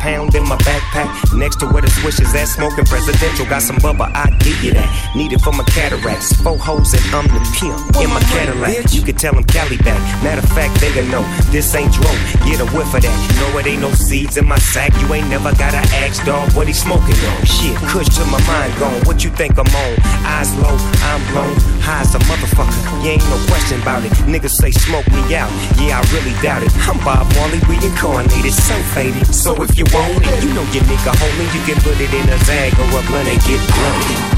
pound 0.00 0.34
where 2.32 2.42
the 2.42 2.46
swish 2.46 2.46
is 2.46 2.48
at, 2.48 2.48
smoking 2.48 2.84
presidential. 2.84 3.46
Got 3.46 3.62
some 3.62 3.76
bubba, 3.76 4.10
I 4.14 4.30
give 4.38 4.62
you 4.62 4.72
that. 4.74 4.88
Need 5.16 5.32
it 5.32 5.40
for 5.40 5.52
my 5.52 5.64
cataracts. 5.64 6.32
Four 6.40 6.58
hoes 6.58 6.92
and 6.94 7.02
I'm 7.14 7.26
the 7.26 7.40
pimp 7.58 8.02
in 8.02 8.10
my 8.10 8.20
Cadillac. 8.30 8.92
You 8.92 9.02
can 9.02 9.16
tell 9.16 9.34
them 9.34 9.44
Cali 9.44 9.76
back. 9.78 10.00
Matter 10.22 10.42
of 10.42 10.50
fact, 10.52 10.80
they 10.80 10.92
gonna 10.94 11.10
know 11.10 11.24
this 11.50 11.74
ain't 11.74 11.92
dro. 11.92 12.10
Get 12.46 12.60
a 12.60 12.66
whiff 12.76 12.92
of 12.94 13.02
that. 13.02 13.16
No, 13.38 13.58
it 13.58 13.66
ain't 13.66 13.82
no 13.82 13.90
seeds 13.92 14.36
in 14.36 14.46
my 14.46 14.58
sack. 14.58 14.92
You 15.00 15.14
ain't 15.14 15.28
never 15.28 15.52
gotta 15.56 15.82
ask, 16.02 16.24
dog, 16.24 16.52
what 16.54 16.66
he 16.66 16.72
smoking 16.72 17.18
on. 17.34 17.44
Shit, 17.44 17.76
kush 17.90 18.08
to 18.16 18.24
my 18.26 18.40
mind 18.46 18.72
gone. 18.78 19.00
What 19.04 19.24
you 19.24 19.30
think 19.30 19.58
I'm 19.58 19.66
on? 19.66 19.94
Eyes 20.26 20.54
low, 20.56 20.76
I'm 21.10 21.20
blown. 21.32 21.54
High 21.82 22.02
as 22.02 22.14
a 22.14 22.20
motherfucker. 22.30 23.02
You 23.02 23.18
ain't 23.18 23.26
no 23.30 23.38
question 23.48 23.80
about 23.82 24.04
it. 24.04 24.12
Niggas 24.28 24.54
say 24.60 24.70
smoke 24.70 25.08
me 25.10 25.34
out. 25.34 25.50
Yeah, 25.80 25.98
I 25.98 26.02
really 26.14 26.34
doubt 26.42 26.62
it. 26.62 26.70
I'm 26.86 26.98
Bob 27.04 27.26
Marley, 27.34 27.58
reincarnated, 27.66 28.52
so 28.52 28.74
faded. 28.94 29.26
So 29.34 29.56
if 29.62 29.76
you 29.78 29.84
want 29.92 30.22
it, 30.22 30.44
you 30.44 30.52
know 30.54 30.64
your 30.70 30.84
nigga 30.84 31.12
homie. 31.16 31.48
You 31.54 31.62
can 31.66 31.78
put 31.82 31.98
it 32.00 32.12
in 32.12 32.19
a 32.28 32.38
bag 32.44 32.72
or 32.78 32.98
a 32.98 33.02
blunt 33.06 33.28
and 33.28 33.40
get 33.44 33.60
blunted. 33.74 34.29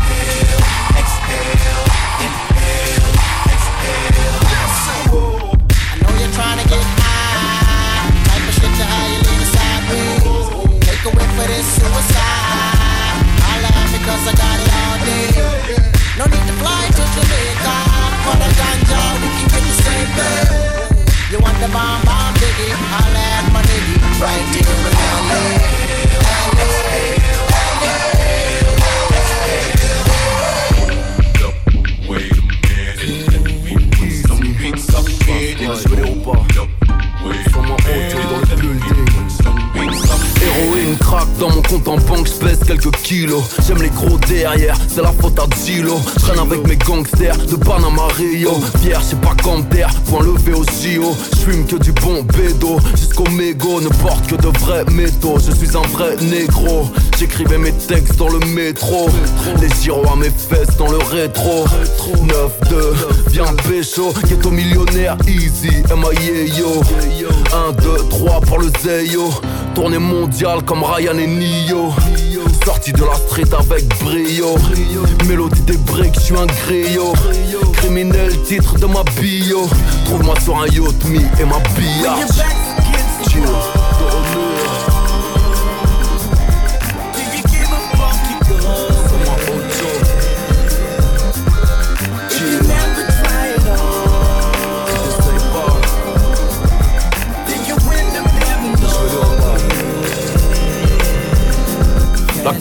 Kilos. 43.33 43.45
J'aime 43.67 43.83
les 43.83 43.91
gros 43.91 44.19
derrière, 44.29 44.77
c'est 44.89 45.03
la 45.03 45.13
faute 45.13 45.39
à 45.39 45.47
Zilo. 45.57 45.97
J'traîne 46.19 46.39
avec 46.39 46.67
mes 46.67 46.77
gangsters 46.77 47.37
de 47.39 47.57
Panama 47.57 48.07
Rio. 48.17 48.61
Fier, 48.81 49.01
j'sais 49.01 49.17
pas 49.17 49.35
comme 49.43 49.65
terre, 49.67 49.91
point 50.09 50.23
levé 50.23 50.53
au 50.53 50.65
JO. 50.65 51.15
J'fume 51.37 51.67
que 51.67 51.77
du 51.77 51.93
bon 51.93 52.23
bédo, 52.23 52.79
jusqu'au 52.97 53.29
mégot, 53.31 53.81
ne 53.81 53.89
porte 53.89 54.27
que 54.27 54.37
de 54.37 54.49
vrais 54.59 54.85
métaux. 54.93 55.39
Je 55.39 55.53
suis 55.53 55.77
un 55.77 55.87
vrai 55.93 56.17
négro, 56.23 56.89
j'écrivais 57.19 57.59
mes 57.59 57.73
textes 57.73 58.17
dans 58.17 58.29
le 58.29 58.39
métro. 58.55 59.09
Les 59.61 59.69
gyros 59.83 60.07
à 60.13 60.17
mes 60.17 60.31
fesses 60.31 60.77
dans 60.79 60.91
le 60.91 60.99
rétro. 60.99 61.65
9-2, 62.23 62.75
viens 63.31 63.45
pécho, 63.69 64.13
ghetto 64.29 64.51
millionnaire, 64.51 65.17
easy, 65.27 65.71
yo 66.59 66.83
1, 67.53 67.73
2, 67.73 67.97
3 68.11 68.41
pour 68.41 68.59
le 68.59 68.71
Zeyo. 68.83 69.31
Tournée 69.75 69.99
mondiale 69.99 70.63
comme 70.65 70.83
Ryan 70.83 71.17
et 71.19 71.27
Nio. 71.27 71.93
Sorti 72.65 72.93
de 72.93 73.05
la 73.05 73.15
street 73.15 73.53
avec 73.59 73.87
brio. 73.99 74.57
Mélodie 75.27 75.61
des 75.63 75.77
breaks, 75.79 76.15
je 76.15 76.21
suis 76.21 76.37
un 76.37 76.47
griot. 76.47 77.13
Criminel, 77.75 78.33
titre 78.43 78.79
de 78.79 78.87
ma 78.87 79.03
bio. 79.21 79.69
Trouve-moi 80.05 80.35
sur 80.41 80.57
un 80.57 80.67
yacht, 80.67 81.05
me 81.05 81.19
et 81.41 81.45
ma 81.45 81.59
billard. 81.77 82.19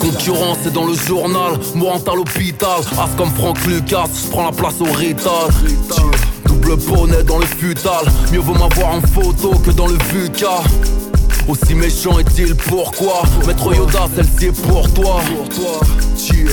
Concurrence 0.01 0.57
est 0.65 0.71
dans 0.71 0.85
le 0.85 0.95
journal, 0.95 1.53
mourant 1.75 2.01
à 2.11 2.15
l'hôpital. 2.15 2.79
As 2.97 3.15
comme 3.17 3.31
Franck 3.31 3.63
Lucas, 3.65 4.05
je 4.23 4.29
prends 4.29 4.45
la 4.45 4.51
place 4.51 4.81
au 4.81 4.91
rital. 4.91 5.47
Double 6.45 6.75
bonnet 6.77 7.23
dans 7.23 7.37
le 7.37 7.45
futal, 7.45 8.05
mieux 8.31 8.39
vaut 8.39 8.53
m'avoir 8.53 8.95
en 8.95 9.01
photo 9.01 9.51
que 9.59 9.71
dans 9.71 9.87
le 9.87 9.97
VUCA. 10.11 10.61
Aussi 11.47 11.75
méchant 11.75 12.17
est-il 12.19 12.55
pourquoi? 12.55 13.23
Maître 13.45 13.75
Yoda, 13.75 14.07
celle-ci 14.15 14.47
est 14.47 14.67
pour 14.67 14.91
toi. 14.93 15.21
Cheer. 16.17 16.49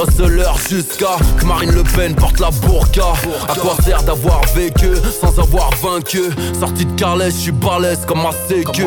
Hustler 0.00 0.44
jusqu'à 0.70 1.16
que 1.38 1.44
Marine 1.44 1.72
Le 1.72 1.82
Pen 1.82 2.14
porte 2.14 2.40
la 2.40 2.50
burqa 2.50 3.12
À 3.48 3.54
quoi 3.54 3.76
sert 3.84 4.02
d'avoir 4.04 4.40
vécu 4.54 4.88
sans 5.20 5.38
avoir 5.38 5.70
vaincu? 5.82 6.22
Sorti 6.58 6.86
de 6.86 6.92
Carles, 6.92 7.24
je 7.26 7.30
suis 7.30 7.52
balèze 7.52 8.00
comme 8.06 8.22
ma 8.22 8.30
sécu 8.48 8.86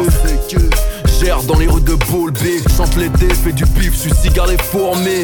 Dans 1.48 1.58
les 1.58 1.68
rues 1.68 1.82
de 1.82 1.96
Boulby 2.10 2.62
Chante 2.76 2.96
l'été, 2.98 3.34
fais 3.34 3.54
du 3.54 3.66
pif, 3.66 3.96
suis 3.96 4.14
cigare 4.14 4.52
et 4.52 4.58
fourmé. 4.58 5.24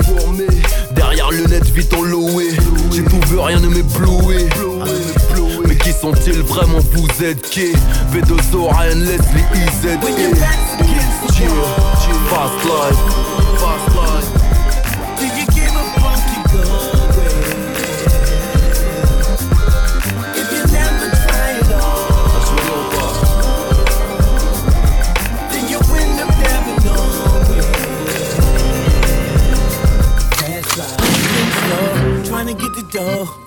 Derrière 0.91 1.29
lunettes, 1.31 1.69
vite 1.69 1.93
en 1.93 2.01
loué. 2.01 2.49
J'ai 2.91 3.03
tout 3.03 3.19
vu, 3.27 3.39
rien 3.39 3.59
ne 3.59 3.67
m'éblouit 3.67 4.47
mais 5.67 5.75
qui 5.75 5.91
sont-ils 5.91 6.41
vraiment? 6.41 6.79
Vous 6.93 7.23
êtes 7.23 7.49
qui? 7.49 7.73
V2O, 8.13 8.73
Ryan 8.73 8.95
Leslie, 8.95 9.45
IZ 9.55 9.97
Chill, 11.33 11.49
fast 12.29 12.63
life, 12.65 12.97
fast 13.57 13.90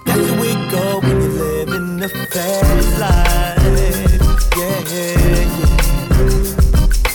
that's 0.05 0.27
the 0.27 0.35
way 0.41 0.55
go 0.71 1.01
when 1.01 1.17
you 1.23 1.29
live 1.29 1.69
in 1.69 1.87
the 1.99 2.09
fast 2.09 2.99
life. 2.99 3.63
Yeah, 4.57 4.81
yeah, 4.93 5.15
yeah. 5.59 5.85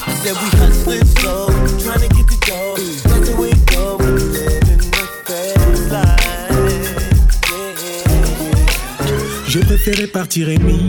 I 0.05 0.09
said 0.21 0.35
we 0.41 0.47
hustling 0.59 1.07
slow, 1.17 1.47
trying 1.83 2.03
to 2.05 2.09
get 2.15 2.25
the 2.31 2.37
dough, 2.47 2.75
that's 3.09 3.25
the 3.29 3.35
way 3.39 3.49
it 3.49 3.65
go 3.67 3.97
when 3.97 4.13
you 4.17 4.27
live 4.39 4.67
in 4.73 4.77
the 4.77 5.05
fast 5.25 5.91
life. 5.91 6.19
J'ai 9.47 9.61
préféré 9.61 10.07
partir. 10.07 10.47
Maman, 10.47 10.88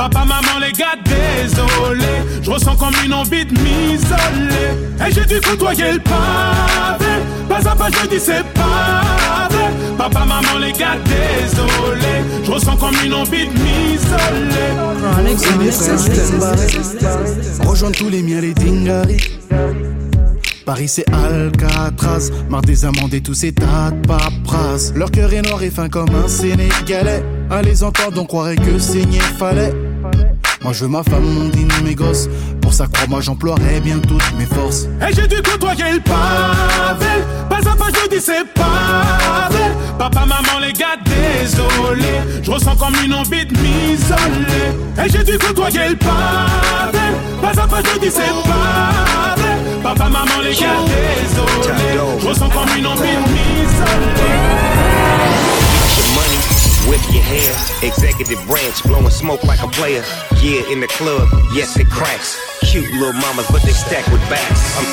Papa, 0.00 0.24
maman, 0.24 0.58
les 0.62 0.72
gars, 0.72 0.96
désolé. 1.04 2.06
Je 2.40 2.50
ressens 2.50 2.74
comme 2.76 2.94
une 3.04 3.12
envie 3.12 3.44
de 3.44 3.52
m'isoler. 3.52 4.72
Et 5.06 5.12
j'ai 5.12 5.26
dû 5.26 5.38
côtoyer 5.42 5.92
le 5.92 5.98
pavé. 5.98 7.04
Pas 7.46 7.70
à 7.70 7.76
pas, 7.76 7.90
je 7.90 8.08
dis 8.08 8.18
c'est 8.18 8.42
pavé. 8.54 9.64
Papa, 9.98 10.20
maman, 10.20 10.58
les 10.58 10.72
gars, 10.72 10.96
désolé. 11.04 12.24
Je 12.44 12.50
ressens 12.50 12.76
comme 12.76 12.94
une 13.04 13.12
envie 13.12 13.46
de 13.46 13.52
m'isoler. 13.52 14.70
Rejoins 17.66 17.90
tous 17.90 18.08
les 18.08 18.22
miens, 18.22 18.40
les 18.40 18.54
dingaris. 18.54 19.38
Paris 20.64 20.88
c'est 20.88 21.04
Alcatraz, 21.12 22.30
marre 22.48 22.62
des 22.62 22.86
amendes 22.86 23.12
et 23.12 23.20
tous 23.20 23.34
ces 23.34 23.52
tas 23.52 23.90
de 23.90 24.06
paperasses. 24.06 24.94
Leur 24.94 25.10
cœur 25.10 25.30
est 25.34 25.42
noir 25.42 25.62
et 25.62 25.70
fin 25.70 25.90
comme 25.90 26.14
un 26.14 26.28
Sénégalais. 26.28 27.22
À 27.50 27.60
les 27.60 27.82
entendre, 27.82 28.22
on 28.22 28.24
croirait 28.24 28.56
que 28.56 28.78
saigner 28.78 29.20
fallait. 29.38 29.74
Moi 30.62 30.72
je 30.72 30.84
veux 30.84 30.90
ma 30.90 31.02
femme, 31.02 31.24
mon 31.24 31.48
dîner, 31.48 31.80
mes 31.82 31.94
gosses. 31.94 32.28
Pour 32.60 32.72
ça, 32.72 32.86
crois-moi, 32.92 33.20
j'emploierai 33.20 33.80
bien 33.80 33.98
toutes 33.98 34.32
mes 34.38 34.44
forces. 34.46 34.86
Et 35.00 35.14
j'ai 35.14 35.26
dû 35.26 35.42
côtoyer 35.42 35.92
le 35.94 36.00
pavel. 36.00 37.24
Pas 37.48 37.56
à 37.56 37.76
pas, 37.76 37.86
je 37.88 38.08
dis 38.08 38.20
c'est 38.20 38.44
pavel. 38.54 39.72
Papa, 39.98 40.20
maman, 40.20 40.58
les 40.60 40.72
gars, 40.72 40.96
désolé. 41.04 42.20
Je 42.42 42.50
ressens 42.50 42.76
comme 42.76 42.94
une 43.04 43.14
envie 43.14 43.46
de 43.46 43.52
m'isoler. 43.52 44.72
Et 45.04 45.10
j'ai 45.10 45.24
dû 45.24 45.38
côtoyer 45.38 45.88
le 45.90 45.96
pavel. 45.96 47.14
Pas 47.40 47.62
à 47.62 47.66
pas, 47.66 47.80
je 47.82 47.98
dis 48.00 48.10
c'est 48.10 48.20
pavel. 48.20 49.58
Papa, 49.82 50.04
maman, 50.04 50.40
les 50.44 50.54
gars, 50.54 50.84
désolé. 50.86 51.98
Je 52.20 52.26
ressens 52.28 52.48
comme 52.50 52.78
une 52.78 52.86
envie 52.86 53.00
de 53.00 53.32
m'isoler. 53.32 54.30
Whip 56.88 57.00
your 57.12 57.22
hair, 57.22 57.52
executive 57.82 58.44
branch, 58.46 58.82
blowing 58.84 59.10
smoke 59.10 59.44
like 59.44 59.62
a 59.62 59.68
player. 59.68 60.02
Yeah, 60.40 60.70
in 60.72 60.80
the 60.80 60.88
club, 60.88 61.28
yes, 61.52 61.78
it 61.78 61.88
cracks. 61.88 62.38
Cute 62.60 62.90
little 62.92 63.12
mamas, 63.12 63.46
but 63.50 63.62
they 63.62 63.72
stack 63.72 64.06
with 64.10 64.20
backs. 64.28 64.76
I'm 64.78 64.86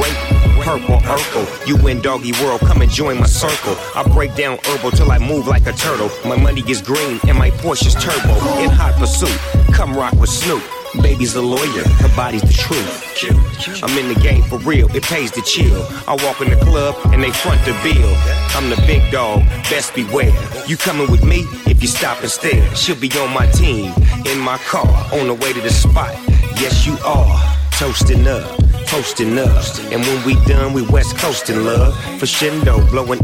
great, 0.00 0.16
purple, 0.64 0.98
Urkel. 1.08 1.46
You 1.66 1.76
in 1.88 2.00
doggy 2.00 2.32
world, 2.42 2.60
come 2.60 2.82
and 2.82 2.90
join 2.90 3.18
my 3.18 3.26
circle. 3.26 3.76
I 3.94 4.02
break 4.02 4.34
down 4.34 4.58
herbal 4.64 4.90
till 4.92 5.10
I 5.10 5.18
move 5.18 5.46
like 5.46 5.66
a 5.66 5.72
turtle. 5.72 6.10
My 6.24 6.36
money 6.36 6.62
is 6.68 6.82
green 6.82 7.20
and 7.28 7.38
my 7.38 7.50
Porsche's 7.50 7.94
turbo. 7.94 8.34
In 8.60 8.70
hot 8.70 8.94
pursuit, 8.98 9.38
come 9.72 9.94
rock 9.94 10.14
with 10.14 10.30
Snoop. 10.30 10.62
Baby's 10.98 11.36
a 11.36 11.42
lawyer, 11.42 11.84
her 12.02 12.16
body's 12.16 12.42
the 12.42 12.52
truth. 12.52 13.82
I'm 13.82 13.96
in 13.96 14.12
the 14.12 14.20
game 14.20 14.42
for 14.42 14.58
real, 14.58 14.88
it 14.94 15.04
pays 15.04 15.30
to 15.32 15.42
chill. 15.42 15.86
I 16.08 16.16
walk 16.24 16.40
in 16.40 16.50
the 16.50 16.56
club 16.56 16.96
and 17.12 17.22
they 17.22 17.30
front 17.30 17.64
the 17.64 17.72
bill. 17.82 18.12
I'm 18.56 18.70
the 18.70 18.82
big 18.86 19.10
dog, 19.12 19.44
best 19.70 19.94
beware. 19.94 20.32
You 20.66 20.76
coming 20.76 21.10
with 21.10 21.22
me 21.22 21.44
if 21.66 21.80
you 21.80 21.88
stop 21.88 22.20
and 22.22 22.30
stare. 22.30 22.74
She'll 22.74 22.98
be 22.98 23.10
on 23.18 23.32
my 23.32 23.46
team, 23.52 23.92
in 24.26 24.38
my 24.40 24.58
car, 24.58 24.88
on 25.12 25.28
the 25.28 25.34
way 25.34 25.52
to 25.52 25.60
the 25.60 25.70
spot. 25.70 26.12
Yes, 26.58 26.86
you 26.86 26.96
are. 27.04 27.40
Toasting 27.78 28.26
up, 28.26 28.58
toasting 28.86 29.38
up. 29.38 29.64
And 29.92 30.02
when 30.02 30.26
we 30.26 30.34
done, 30.44 30.72
we 30.72 30.82
west 30.82 31.16
coasting 31.16 31.64
love. 31.64 31.94
For 32.18 32.26
Shindo, 32.26 32.90
blowing 32.90 33.20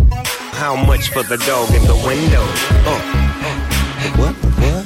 how 0.53 0.77
much 0.77 1.11
for 1.11 1.23
the 1.23 1.37
dog 1.39 1.69
in 1.75 1.83
the 1.85 1.97
window? 2.07 2.45
Uh. 2.89 3.27
What? 4.17 4.35
What? 4.35 4.86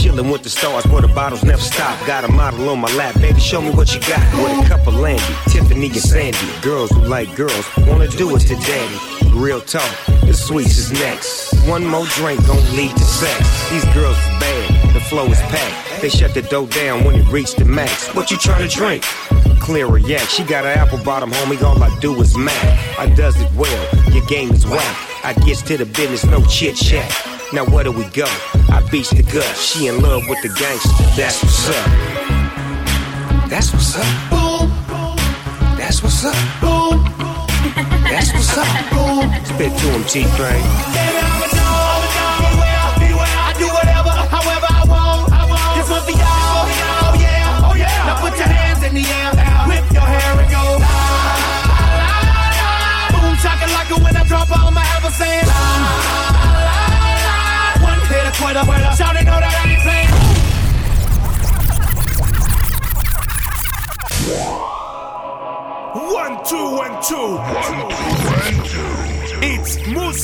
Chillin' 0.00 0.32
with 0.32 0.42
the 0.42 0.48
stars 0.48 0.86
where 0.86 1.02
the 1.02 1.08
bottles 1.08 1.44
never 1.44 1.60
stop. 1.60 1.94
Got 2.06 2.24
a 2.24 2.28
model 2.28 2.70
on 2.70 2.80
my 2.80 2.90
lap, 2.94 3.14
baby, 3.20 3.38
show 3.38 3.60
me 3.60 3.70
what 3.70 3.94
you 3.94 4.00
got. 4.00 4.24
With 4.42 4.64
a 4.64 4.68
cup 4.68 4.86
of 4.86 4.94
Landy, 4.96 5.22
Tiffany 5.48 5.86
and 5.88 5.96
Sandy. 5.96 6.38
Girls 6.62 6.90
who 6.90 7.02
like 7.02 7.36
girls 7.36 7.66
wanna 7.86 8.08
do 8.08 8.34
it 8.34 8.40
to 8.40 8.56
daddy. 8.56 8.98
Real 9.34 9.60
talk, 9.60 9.94
the 10.24 10.32
sweets 10.32 10.78
is 10.78 10.90
next. 10.90 11.52
One 11.68 11.84
more 11.84 12.06
drink 12.16 12.40
gon' 12.46 12.64
lead 12.74 12.96
to 12.96 13.04
sex. 13.04 13.70
These 13.70 13.84
girls 13.92 14.16
is 14.16 14.28
bad, 14.40 14.94
the 14.94 15.00
flow 15.00 15.26
is 15.26 15.40
packed. 15.52 16.00
They 16.00 16.08
shut 16.08 16.32
the 16.32 16.42
dough 16.42 16.66
down 16.66 17.04
when 17.04 17.16
it 17.16 17.26
reach 17.28 17.54
the 17.56 17.66
max. 17.66 18.08
What 18.14 18.30
you 18.30 18.38
tryna 18.38 18.72
drink? 18.72 19.04
Clear 19.60 19.94
a 19.94 20.00
yak. 20.00 20.26
She 20.30 20.44
got 20.44 20.64
an 20.64 20.78
apple 20.78 20.98
bottom, 21.04 21.30
homie. 21.30 21.62
All 21.62 21.82
I 21.82 21.94
do 22.00 22.18
is 22.22 22.38
mac. 22.38 22.98
I 22.98 23.06
does 23.14 23.38
it 23.38 23.52
well. 23.52 24.12
Your 24.14 24.24
game 24.26 24.50
is 24.50 24.64
whack. 24.66 24.96
I 25.22 25.34
gets 25.44 25.60
to 25.62 25.76
the 25.76 25.84
business, 25.84 26.24
no 26.24 26.42
chit 26.46 26.76
chat. 26.76 27.39
Now 27.52 27.64
where 27.64 27.82
do 27.82 27.90
we 27.90 28.04
go? 28.10 28.26
I 28.68 28.86
beats 28.92 29.10
the 29.10 29.24
gut. 29.24 29.56
She 29.56 29.88
in 29.88 30.00
love 30.00 30.22
with 30.28 30.40
the 30.40 30.48
gangster. 30.48 30.90
That's 31.16 31.42
what's 31.42 31.68
up. 31.68 31.86
That's 33.48 33.72
what's 33.72 33.96
up. 33.96 34.30
Boom. 34.30 34.70
That's 35.76 36.00
what's 36.00 36.24
up. 36.24 36.36
Boom. 36.60 37.02
That's 38.04 38.32
what's 38.32 38.56
up. 38.56 38.90
Boom. 38.92 39.44
Spit 39.44 39.76
to 39.80 39.86
him, 39.90 40.04
T-Train. 40.04 41.39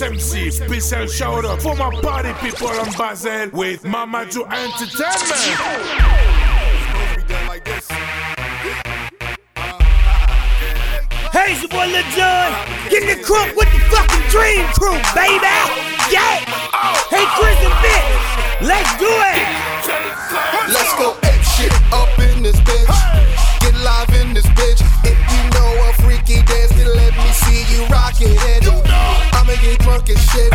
MC. 0.06 0.50
Special 0.52 1.06
shout 1.08 1.44
out 1.44 1.60
for 1.60 1.74
my 1.74 1.90
party 2.00 2.32
people 2.34 2.68
on 2.68 2.92
Basel 2.92 3.50
with 3.52 3.84
Mama 3.84 4.24
Joe 4.30 4.44
Entertainment. 4.44 5.42
Hey, 11.34 11.52
it's 11.52 11.60
your 11.60 11.70
boy 11.70 11.86
Lil 11.90 12.06
Jon. 12.14 12.54
Get 12.88 13.02
in 13.02 13.18
the 13.18 13.24
crunk 13.26 13.56
with 13.56 13.66
the 13.74 13.80
fucking 13.90 14.26
dream 14.30 14.64
crew, 14.78 14.94
baby. 15.10 15.42
Yeah. 16.14 16.38
Hey, 17.10 17.26
Chris 17.34 17.58
and 17.66 17.74
Vic, 17.82 18.04
let's 18.62 18.92
do 19.02 19.10
it. 19.10 19.42
Let's 20.70 20.94
go 20.94 21.16
ape 21.26 21.42
shit 21.42 21.74
up 21.90 22.16
in 22.20 22.44
this 22.44 22.56
bitch. 22.60 22.94
Get 23.60 23.74
live 23.82 24.10
in 24.22 24.34
this 24.34 24.46
bitch. 24.54 24.80
If 25.02 25.18
you 25.18 25.50
know 25.50 25.90
a 25.90 25.92
freaky 26.04 26.42
dance, 26.46 26.70
then 26.70 26.94
let 26.94 27.12
me 27.16 27.28
see 27.32 27.74
you 27.74 27.86
rock 27.86 28.14
it. 28.20 28.65
Get 29.62 29.78
drunk 29.80 30.08
as 30.10 30.20
shit. 30.30 30.50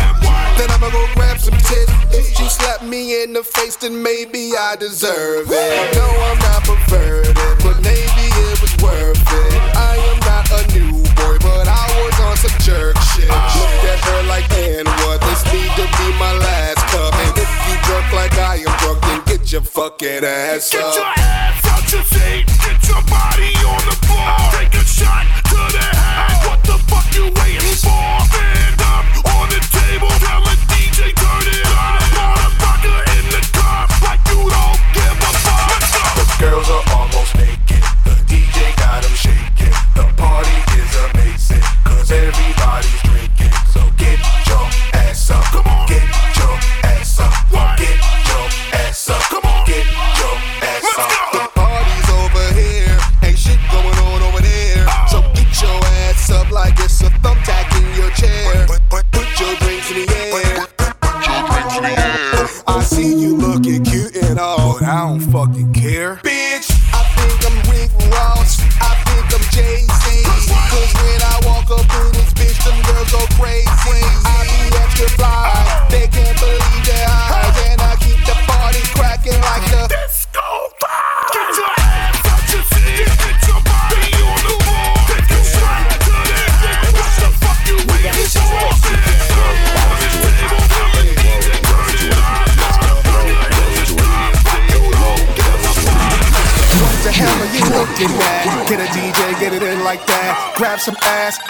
Then 0.58 0.70
I'ma 0.70 0.90
go 0.90 1.06
grab 1.14 1.38
some 1.38 1.58
tits. 1.58 1.92
If 2.12 2.38
you 2.38 2.48
slap 2.48 2.82
me 2.82 3.22
in 3.22 3.32
the 3.32 3.42
face, 3.42 3.76
then 3.76 4.02
maybe 4.02 4.52
I 4.56 4.76
deserve 4.76 5.48
it. 5.50 5.94
No, 5.96 6.06
I'm 6.06 6.38
not 6.38 6.62
perverted, 6.64 7.34
but 7.62 7.76
maybe 7.82 8.24
it 8.48 8.60
was 8.62 8.74
worth 8.82 9.18
it. 9.18 9.60
I 9.76 9.96
am 10.12 10.18
not 10.24 10.46
a 10.52 10.62
new 10.76 10.92
boy, 11.16 11.36
but 11.42 11.66
I 11.68 11.84
was 12.04 12.16
on 12.20 12.36
some 12.36 12.56
jerk 12.60 12.96
shit. 13.16 13.28
Looked 13.28 13.84
at 13.90 14.00
her 14.06 14.22
like, 14.28 14.50
and 14.54 14.88
what? 15.02 15.20
This 15.20 15.42
need 15.52 15.72
to 15.76 15.86
be 15.98 16.08
my 16.18 16.32
last 16.38 16.80
cup. 16.92 17.12
And 17.14 17.36
if 17.38 17.50
you 17.68 17.74
drunk 17.88 18.12
like 18.12 18.38
I 18.38 18.56
am 18.64 18.72
drunk, 18.80 19.00
then 19.02 19.20
get 19.26 19.52
your 19.52 19.62
fucking 19.62 20.24
ass 20.24 20.70
Get 20.70 20.82
up. 20.82 20.94
your 20.94 21.04
ass 21.04 21.66
out 21.66 21.92
your 21.92 22.02
seat. 22.04 22.46
Get 22.64 22.80
your 22.88 23.02
body 23.10 23.52
on 23.66 23.82
the 23.88 23.96
floor. 24.06 24.36
Take 24.56 24.74
a 24.74 24.84
shot 24.86 25.26
to 25.50 25.60
the 25.74 25.84
head. 25.84 26.48
What 26.48 26.60
the 26.64 26.76
fuck 26.88 27.06
you 27.14 27.24
waiting 27.40 27.76
for? 27.82 28.61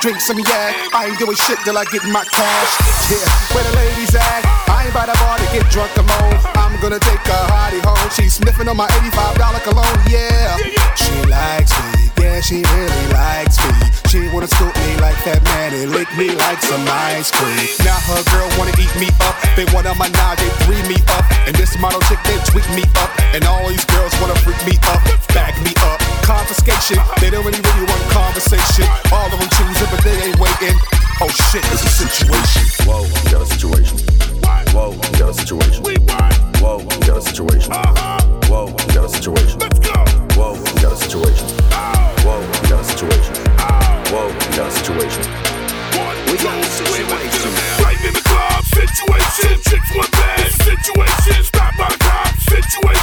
Ass, 0.03 0.09
drink 0.11 0.21
some 0.21 0.39
yak. 0.39 0.95
I 0.95 1.07
ain't 1.07 1.19
doing 1.19 1.37
shit 1.37 1.59
till 1.65 1.79
I 1.79 1.85
get 1.87 2.05
my 2.05 2.25
cash. 2.25 2.73
Yeah, 3.11 3.25
where 3.55 3.65
the 3.65 3.75
ladies 3.77 4.15
at? 4.15 4.43
I 4.69 4.87
ain't 4.87 4.95
by 4.95 5.07
the 5.07 5.17
bar 5.19 5.39
to 5.39 5.47
get 5.53 5.69
drunk 5.71 5.95
alone. 5.97 6.39
I'm 6.55 6.79
gonna 6.81 6.99
take 6.99 7.23
a 7.27 7.39
hottie 7.51 7.83
home. 7.83 8.11
She's 8.11 8.35
sniffing 8.35 8.69
on 8.69 8.77
my 8.77 8.89
$85 8.89 9.63
cologne, 9.63 10.01
yeah. 10.11 10.57
She 10.97 11.15
likes 11.29 11.73
me, 11.95 12.11
Yeah, 12.19 12.41
she 12.41 12.63
really 12.63 13.07
likes 13.13 13.59
me. 13.63 13.75
She 14.11 14.29
wanna 14.35 14.49
scoop 14.49 14.75
me 14.77 14.97
like 15.01 15.19
that 15.25 15.43
man 15.45 15.73
and 15.75 15.91
lick 15.93 16.09
me 16.19 16.35
like 16.37 16.61
some 16.61 16.85
ice 16.87 17.31
cream. 17.31 17.69
Now 17.85 17.99
her 18.13 18.23
girl 18.31 18.49
wanna 18.59 18.75
eat 18.79 18.93
me 19.01 19.09
up. 19.25 19.35
They 19.57 19.65
wanna 19.73 19.95
menage, 19.97 20.39
they 20.39 20.53
three 20.67 20.83
me 20.89 20.99
up. 21.17 21.25
And 21.47 21.55
this 21.57 21.79
model 21.79 22.01
chick, 22.09 22.21
they 22.25 22.39
tweak 22.51 22.69
me 22.75 22.85
up. 23.01 23.11
And 23.35 23.45
all 23.45 23.69
these 23.69 23.85
girls 23.87 24.13
wanna 24.21 24.37
freak 24.45 24.61
me 24.67 24.77
up, 24.93 25.01
bag 25.33 25.55
me 25.65 25.73
up. 25.89 26.12
Confiscation, 26.23 26.99
they 27.21 27.31
don't 27.31 27.45
really, 27.45 27.61
really 27.61 27.87
want 27.87 28.03
conversation. 28.11 28.87
All 29.13 29.27
of 29.27 29.39
them 29.39 29.49
choosing, 29.59 29.89
but 29.91 30.03
they 30.05 30.17
ain't 30.23 30.39
waiting. 30.39 30.77
Oh 31.21 31.29
shit, 31.51 31.65
it's 31.71 31.85
a 31.85 31.93
situation. 32.07 32.63
Whoa, 32.87 33.03
we 33.03 33.31
got 33.31 33.43
a 33.43 33.47
situation. 33.47 33.99
Whoa, 34.73 34.91
we 34.91 35.19
got 35.19 35.31
a 35.31 35.35
situation. 35.35 35.83
Whoa, 36.63 36.79
we 36.79 36.97
got 37.07 37.19
a 37.19 37.23
situation. 37.23 37.73
Uh-huh. 37.73 38.23
Whoa, 38.49 38.67
we 38.67 38.95
got 38.95 39.05
a 39.05 39.09
situation. 39.09 39.59
Let's 39.59 39.79
go. 39.79 39.93
Whoa, 40.39 40.55
oh. 40.55 40.57
oh. 40.57 40.75
we 40.75 40.83
got 40.83 40.93
a 40.93 40.97
situation. 40.97 41.47
Whoa, 42.25 42.41
we 42.41 42.69
got 42.71 42.81
a 42.81 42.85
situation. 42.87 43.35
Whoa, 44.11 44.29
we 44.31 44.57
got 44.57 44.69
a 44.69 44.73
situation. 44.73 45.25
We 46.31 46.39
got 46.39 46.57
a 46.57 46.65
situation. 46.65 47.51
Fighting 47.83 48.07
in 48.09 48.15
the 48.15 48.25
club, 48.25 48.65
situation. 48.65 49.63
Chicks 49.69 49.91
want 49.95 50.11
bad, 50.13 50.51
situation. 50.65 51.45
Stop 51.45 51.77
by 51.77 51.89
cop, 51.99 52.35
situation. 52.39 53.02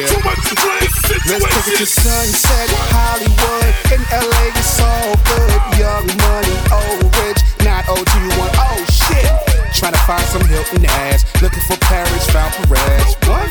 Yeah. 0.00 0.08
Too 0.16 0.24
much 0.24 0.40
to 0.48 0.56
drink, 0.56 0.88
Let's 1.28 1.44
take 1.44 1.76
it 1.76 1.84
to 1.84 1.84
situation. 1.84 2.32
sunset, 2.32 2.72
Hollywood. 2.88 3.68
In 3.92 4.00
LA, 4.08 4.48
it's 4.48 4.80
all 4.80 5.12
good. 5.28 5.60
Young 5.76 6.08
money, 6.24 6.56
old 6.72 7.04
rich, 7.20 7.44
not 7.68 7.84
OG1. 7.84 8.48
Oh 8.64 8.80
shit. 8.88 9.28
Trying 9.76 9.92
to 9.92 10.00
find 10.08 10.24
some 10.32 10.40
Hilton 10.48 10.88
ass. 11.04 11.28
Looking 11.44 11.60
for 11.68 11.76
Paris, 11.84 12.24
found 12.32 12.48
Perez. 12.64 13.12
What? 13.28 13.44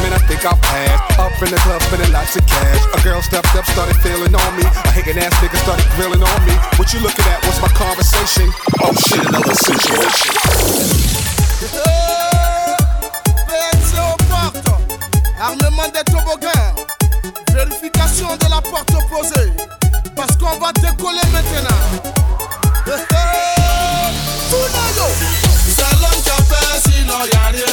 Man, 0.00 0.16
I 0.16 0.20
think 0.24 0.40
I'll 0.48 0.56
pass. 0.64 0.96
Up 1.20 1.36
in 1.44 1.52
the 1.52 1.60
club, 1.68 1.84
spending 1.84 2.08
lots 2.16 2.32
of 2.32 2.48
cash. 2.48 2.80
A 2.96 2.98
girl 3.04 3.20
stepped 3.20 3.52
up, 3.52 3.68
started 3.68 4.00
feeling 4.00 4.32
on 4.32 4.50
me. 4.56 4.64
A 4.64 4.88
hating 4.96 5.20
ass 5.20 5.36
nigga 5.44 5.60
started 5.60 5.84
grilling 6.00 6.24
on 6.24 6.40
me. 6.48 6.56
What 6.80 6.96
you 6.96 7.04
looking 7.04 7.28
at? 7.28 7.44
What's 7.44 7.60
my 7.60 7.68
conversation? 7.76 8.48
Oh 8.80 8.96
shit, 8.96 9.20
another 9.28 9.52
situation. 9.52 10.32
Armement 15.50 15.88
des 15.92 16.04
toboggans, 16.04 16.74
vérification 17.52 18.36
de 18.36 18.48
la 18.48 18.60
porte 18.60 18.90
opposée, 18.94 19.50
parce 20.14 20.36
qu'on 20.36 20.56
va 20.60 20.72
décoller 20.74 21.26
maintenant. 21.32 21.76
C'est 25.66 25.90
l'homme 25.98 26.22
qui 26.22 26.30
a 26.30 26.42
fait 26.44 26.88
si 26.88 27.04
loin 27.04 27.26
y 27.26 27.48
aller, 27.48 27.64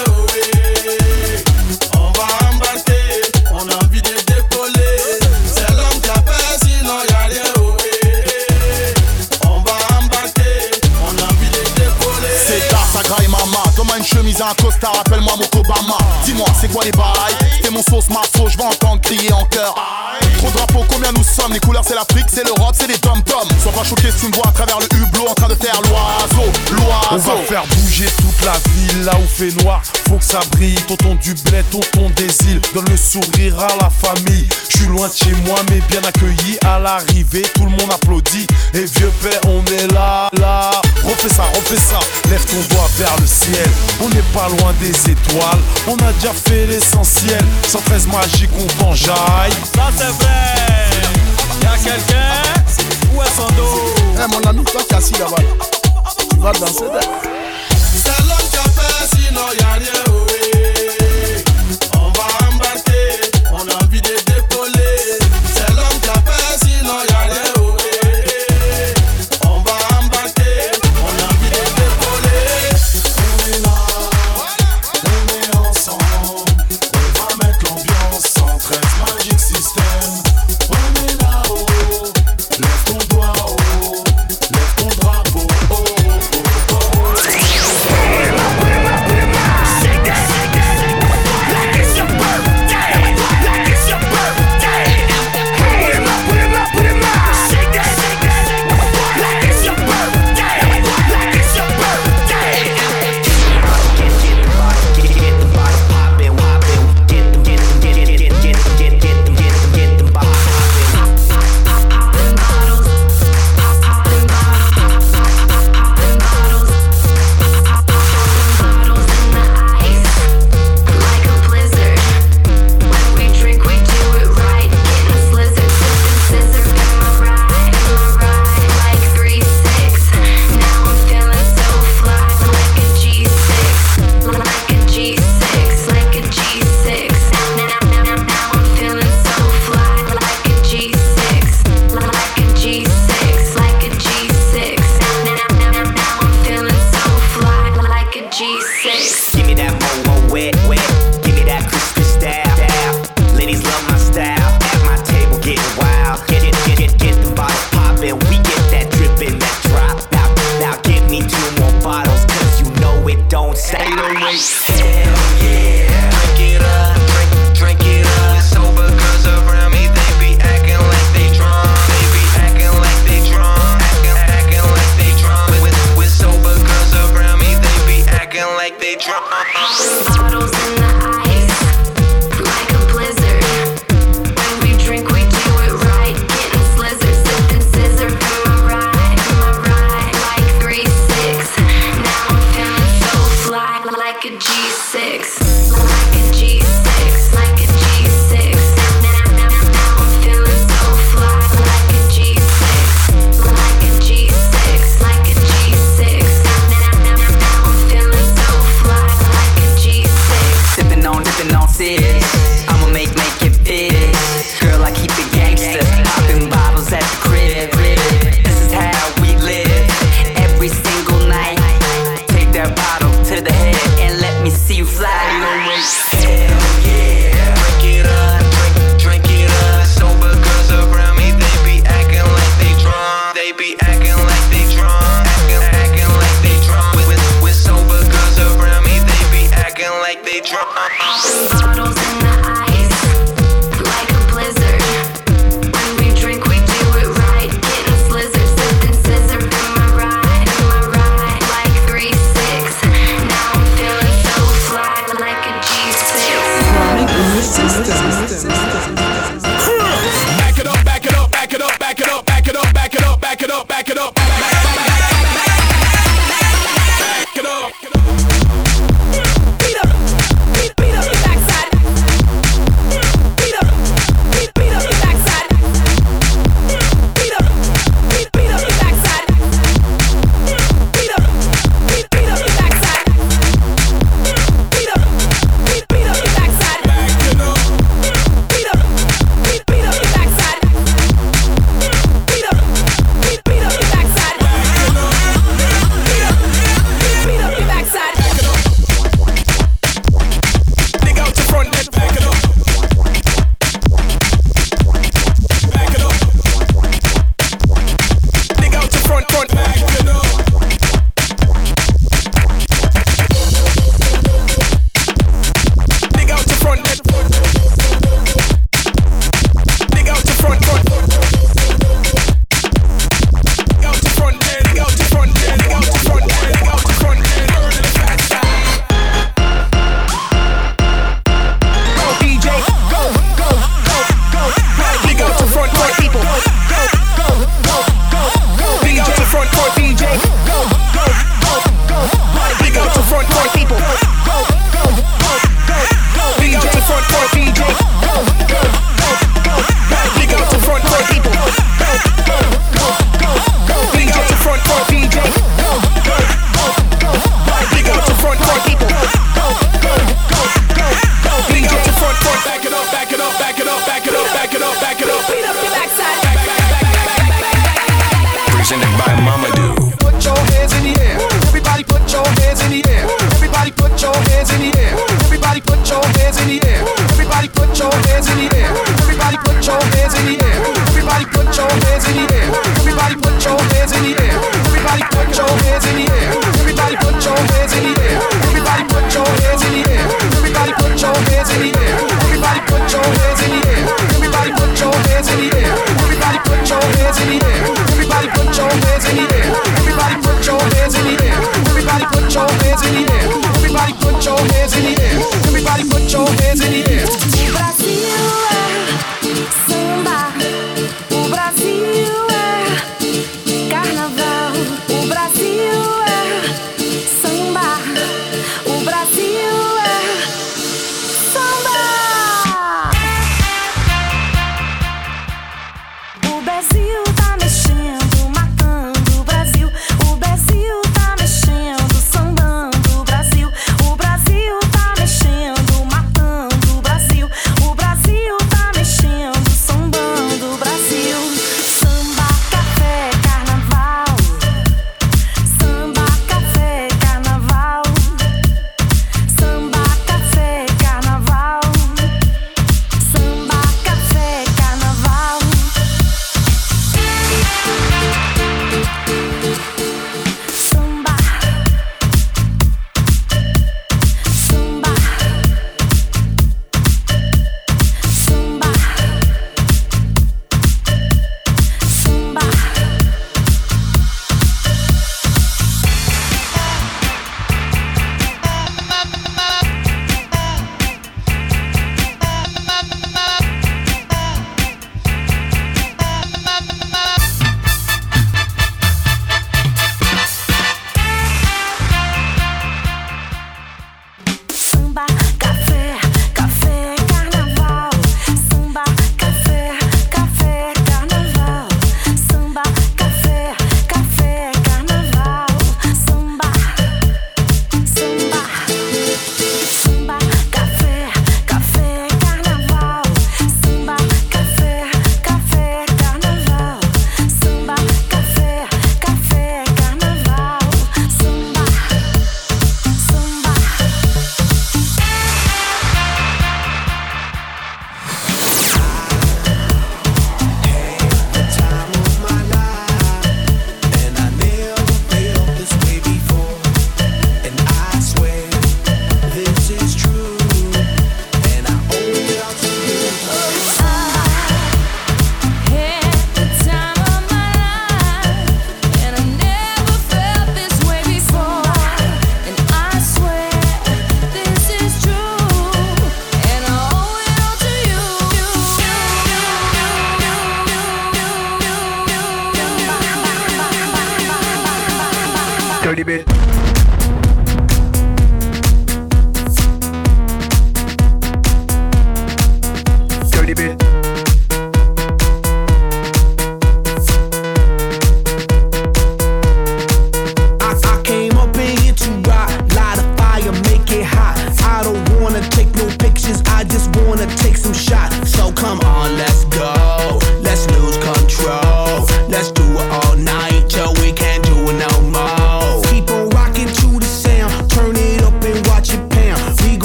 on 1.94 2.12
va 2.18 2.28
embarquer, 2.52 3.22
on 3.52 3.70
a 3.70 3.86
envie 3.86 4.02
de 4.02 4.16
décoller. 4.26 4.98
C'est 5.56 5.70
l'homme 5.70 6.02
qui 6.02 6.10
a 6.10 6.16
fait 6.16 6.66
si 6.66 6.84
loin 6.84 7.04
y 7.08 7.26
aller, 7.26 7.42
on 9.44 9.60
va 9.60 9.78
embarquer, 10.00 10.72
on 11.04 11.14
a 11.22 11.26
envie 11.26 11.50
de 11.52 11.64
décoller. 11.76 12.38
C'est 12.44 12.72
Dark, 12.72 12.88
Sagrada 12.92 13.24
et 13.24 13.28
maman 13.28 13.64
Toi 13.76 13.86
moi 13.86 13.98
une 13.98 14.04
chemise 14.04 14.42
à 14.42 14.56
Costa, 14.60 14.90
rappelle-moi 14.90 15.36
Motobamba. 15.38 15.98
Dis-moi 16.26 16.48
c'est 16.60 16.72
quoi 16.72 16.84
les 16.84 16.92
bailles. 16.92 17.47
Mon 17.72 17.84
sauce, 17.84 18.08
ma 18.10 18.22
sauce, 18.36 18.54
je 18.54 18.58
vais 18.58 18.64
entendre 18.64 19.02
crier 19.02 19.32
en 19.34 19.44
chœur 19.46 19.76
Trop 20.38 20.48
de 20.48 20.54
drapeaux, 20.54 20.86
combien 20.90 21.12
nous 21.12 21.24
sommes? 21.24 21.52
Les 21.52 21.60
couleurs 21.60 21.84
c'est 21.86 21.96
l'Afrique, 21.96 22.28
c'est 22.30 22.46
l'Europe, 22.46 22.74
c'est 22.74 22.88
les 22.88 22.98
tom-toms. 22.98 23.50
Sois 23.62 23.74
pas 23.74 23.84
choqué 23.84 24.10
si 24.10 24.22
tu 24.22 24.28
me 24.28 24.36
vois 24.36 24.48
à 24.48 24.52
travers 24.52 24.80
le 24.80 24.86
hublot 24.96 25.28
En 25.28 25.34
train 25.34 25.50
de 25.50 25.56
faire 25.56 25.80
l'oiseau, 26.72 27.08
On 27.12 27.18
va 27.18 27.44
faire 27.44 27.66
bouger 27.68 28.06
toute 28.18 28.46
la 28.46 28.54
ville 28.72 29.04
là 29.04 29.14
où 29.18 29.28
fait 29.28 29.52
noir. 29.64 29.82
Faut 30.08 30.18
que 30.18 30.24
ça 30.24 30.40
brille, 30.52 30.76
tonton 30.88 31.16
du 31.16 31.34
bled, 31.34 31.66
tonton 31.72 32.10
des 32.16 32.28
îles. 32.50 32.62
Donne 32.74 32.86
le 32.90 32.98
sourire 32.98 33.60
à 33.60 33.76
la 33.82 33.90
famille. 33.90 34.48
Je 34.70 34.78
suis 34.78 34.88
loin 34.88 35.08
de 35.08 35.14
chez 35.14 35.34
moi, 35.46 35.60
mais 35.70 35.82
bien 35.90 36.02
accueilli 36.08 36.58
à 36.66 36.80
l'arrivée. 36.80 37.44
Tout 37.56 37.66
le 37.66 37.72
monde 37.72 37.92
applaudit. 37.94 38.48
Et 38.74 38.86
vieux 38.86 39.12
père, 39.22 39.42
on 39.48 39.64
est 39.66 39.92
là, 39.94 40.30
là. 40.40 40.72
Refais 41.04 41.30
ça, 41.30 41.44
refais 41.56 41.76
ça. 41.80 42.00
Lève 42.30 42.44
ton 42.46 42.76
doigt 42.76 42.90
vers 42.98 43.16
le 43.20 43.28
ciel. 43.28 43.70
On 44.02 44.10
n'est 44.10 44.22
pas 44.34 44.48
loin 44.50 44.74
des 44.80 45.12
étoiles. 45.12 45.62
On 45.88 45.96
a 45.96 46.14
déjà 46.14 46.34
fait 46.34 46.66
l'essentiel. 46.68 47.44
113 47.68 48.08
magique, 48.08 48.50
on 48.60 48.84
t'enjaille. 48.84 49.54
Ça 49.76 49.90
c'est 49.98 50.06
vrai. 50.06 50.58
Y'a 51.64 51.78
quelqu'un? 51.84 52.44
Où 53.14 53.22
est 53.22 53.36
son 53.36 53.48
dos? 53.56 53.96
Eh 54.16 54.32
mon 54.32 54.50
ami, 54.50 54.64
toi 54.64 54.82
qui 54.88 54.96
assis 54.96 55.14
là-bas, 55.14 55.42
vas 56.40 56.52
danser. 56.54 56.86
C'est 57.96 58.20
l'homme 58.28 58.48
qui 58.52 58.58
a 58.58 58.70
fait, 58.70 59.18
sinon 59.18 59.48
y'a 59.60 59.74
rien, 59.74 60.04
oui. 60.28 61.44
On 61.96 62.12
va 62.12 62.28
embarquer, 62.52 63.06
on 63.52 63.68
a 63.70 63.84
envie 63.84 64.02
de 64.02 64.27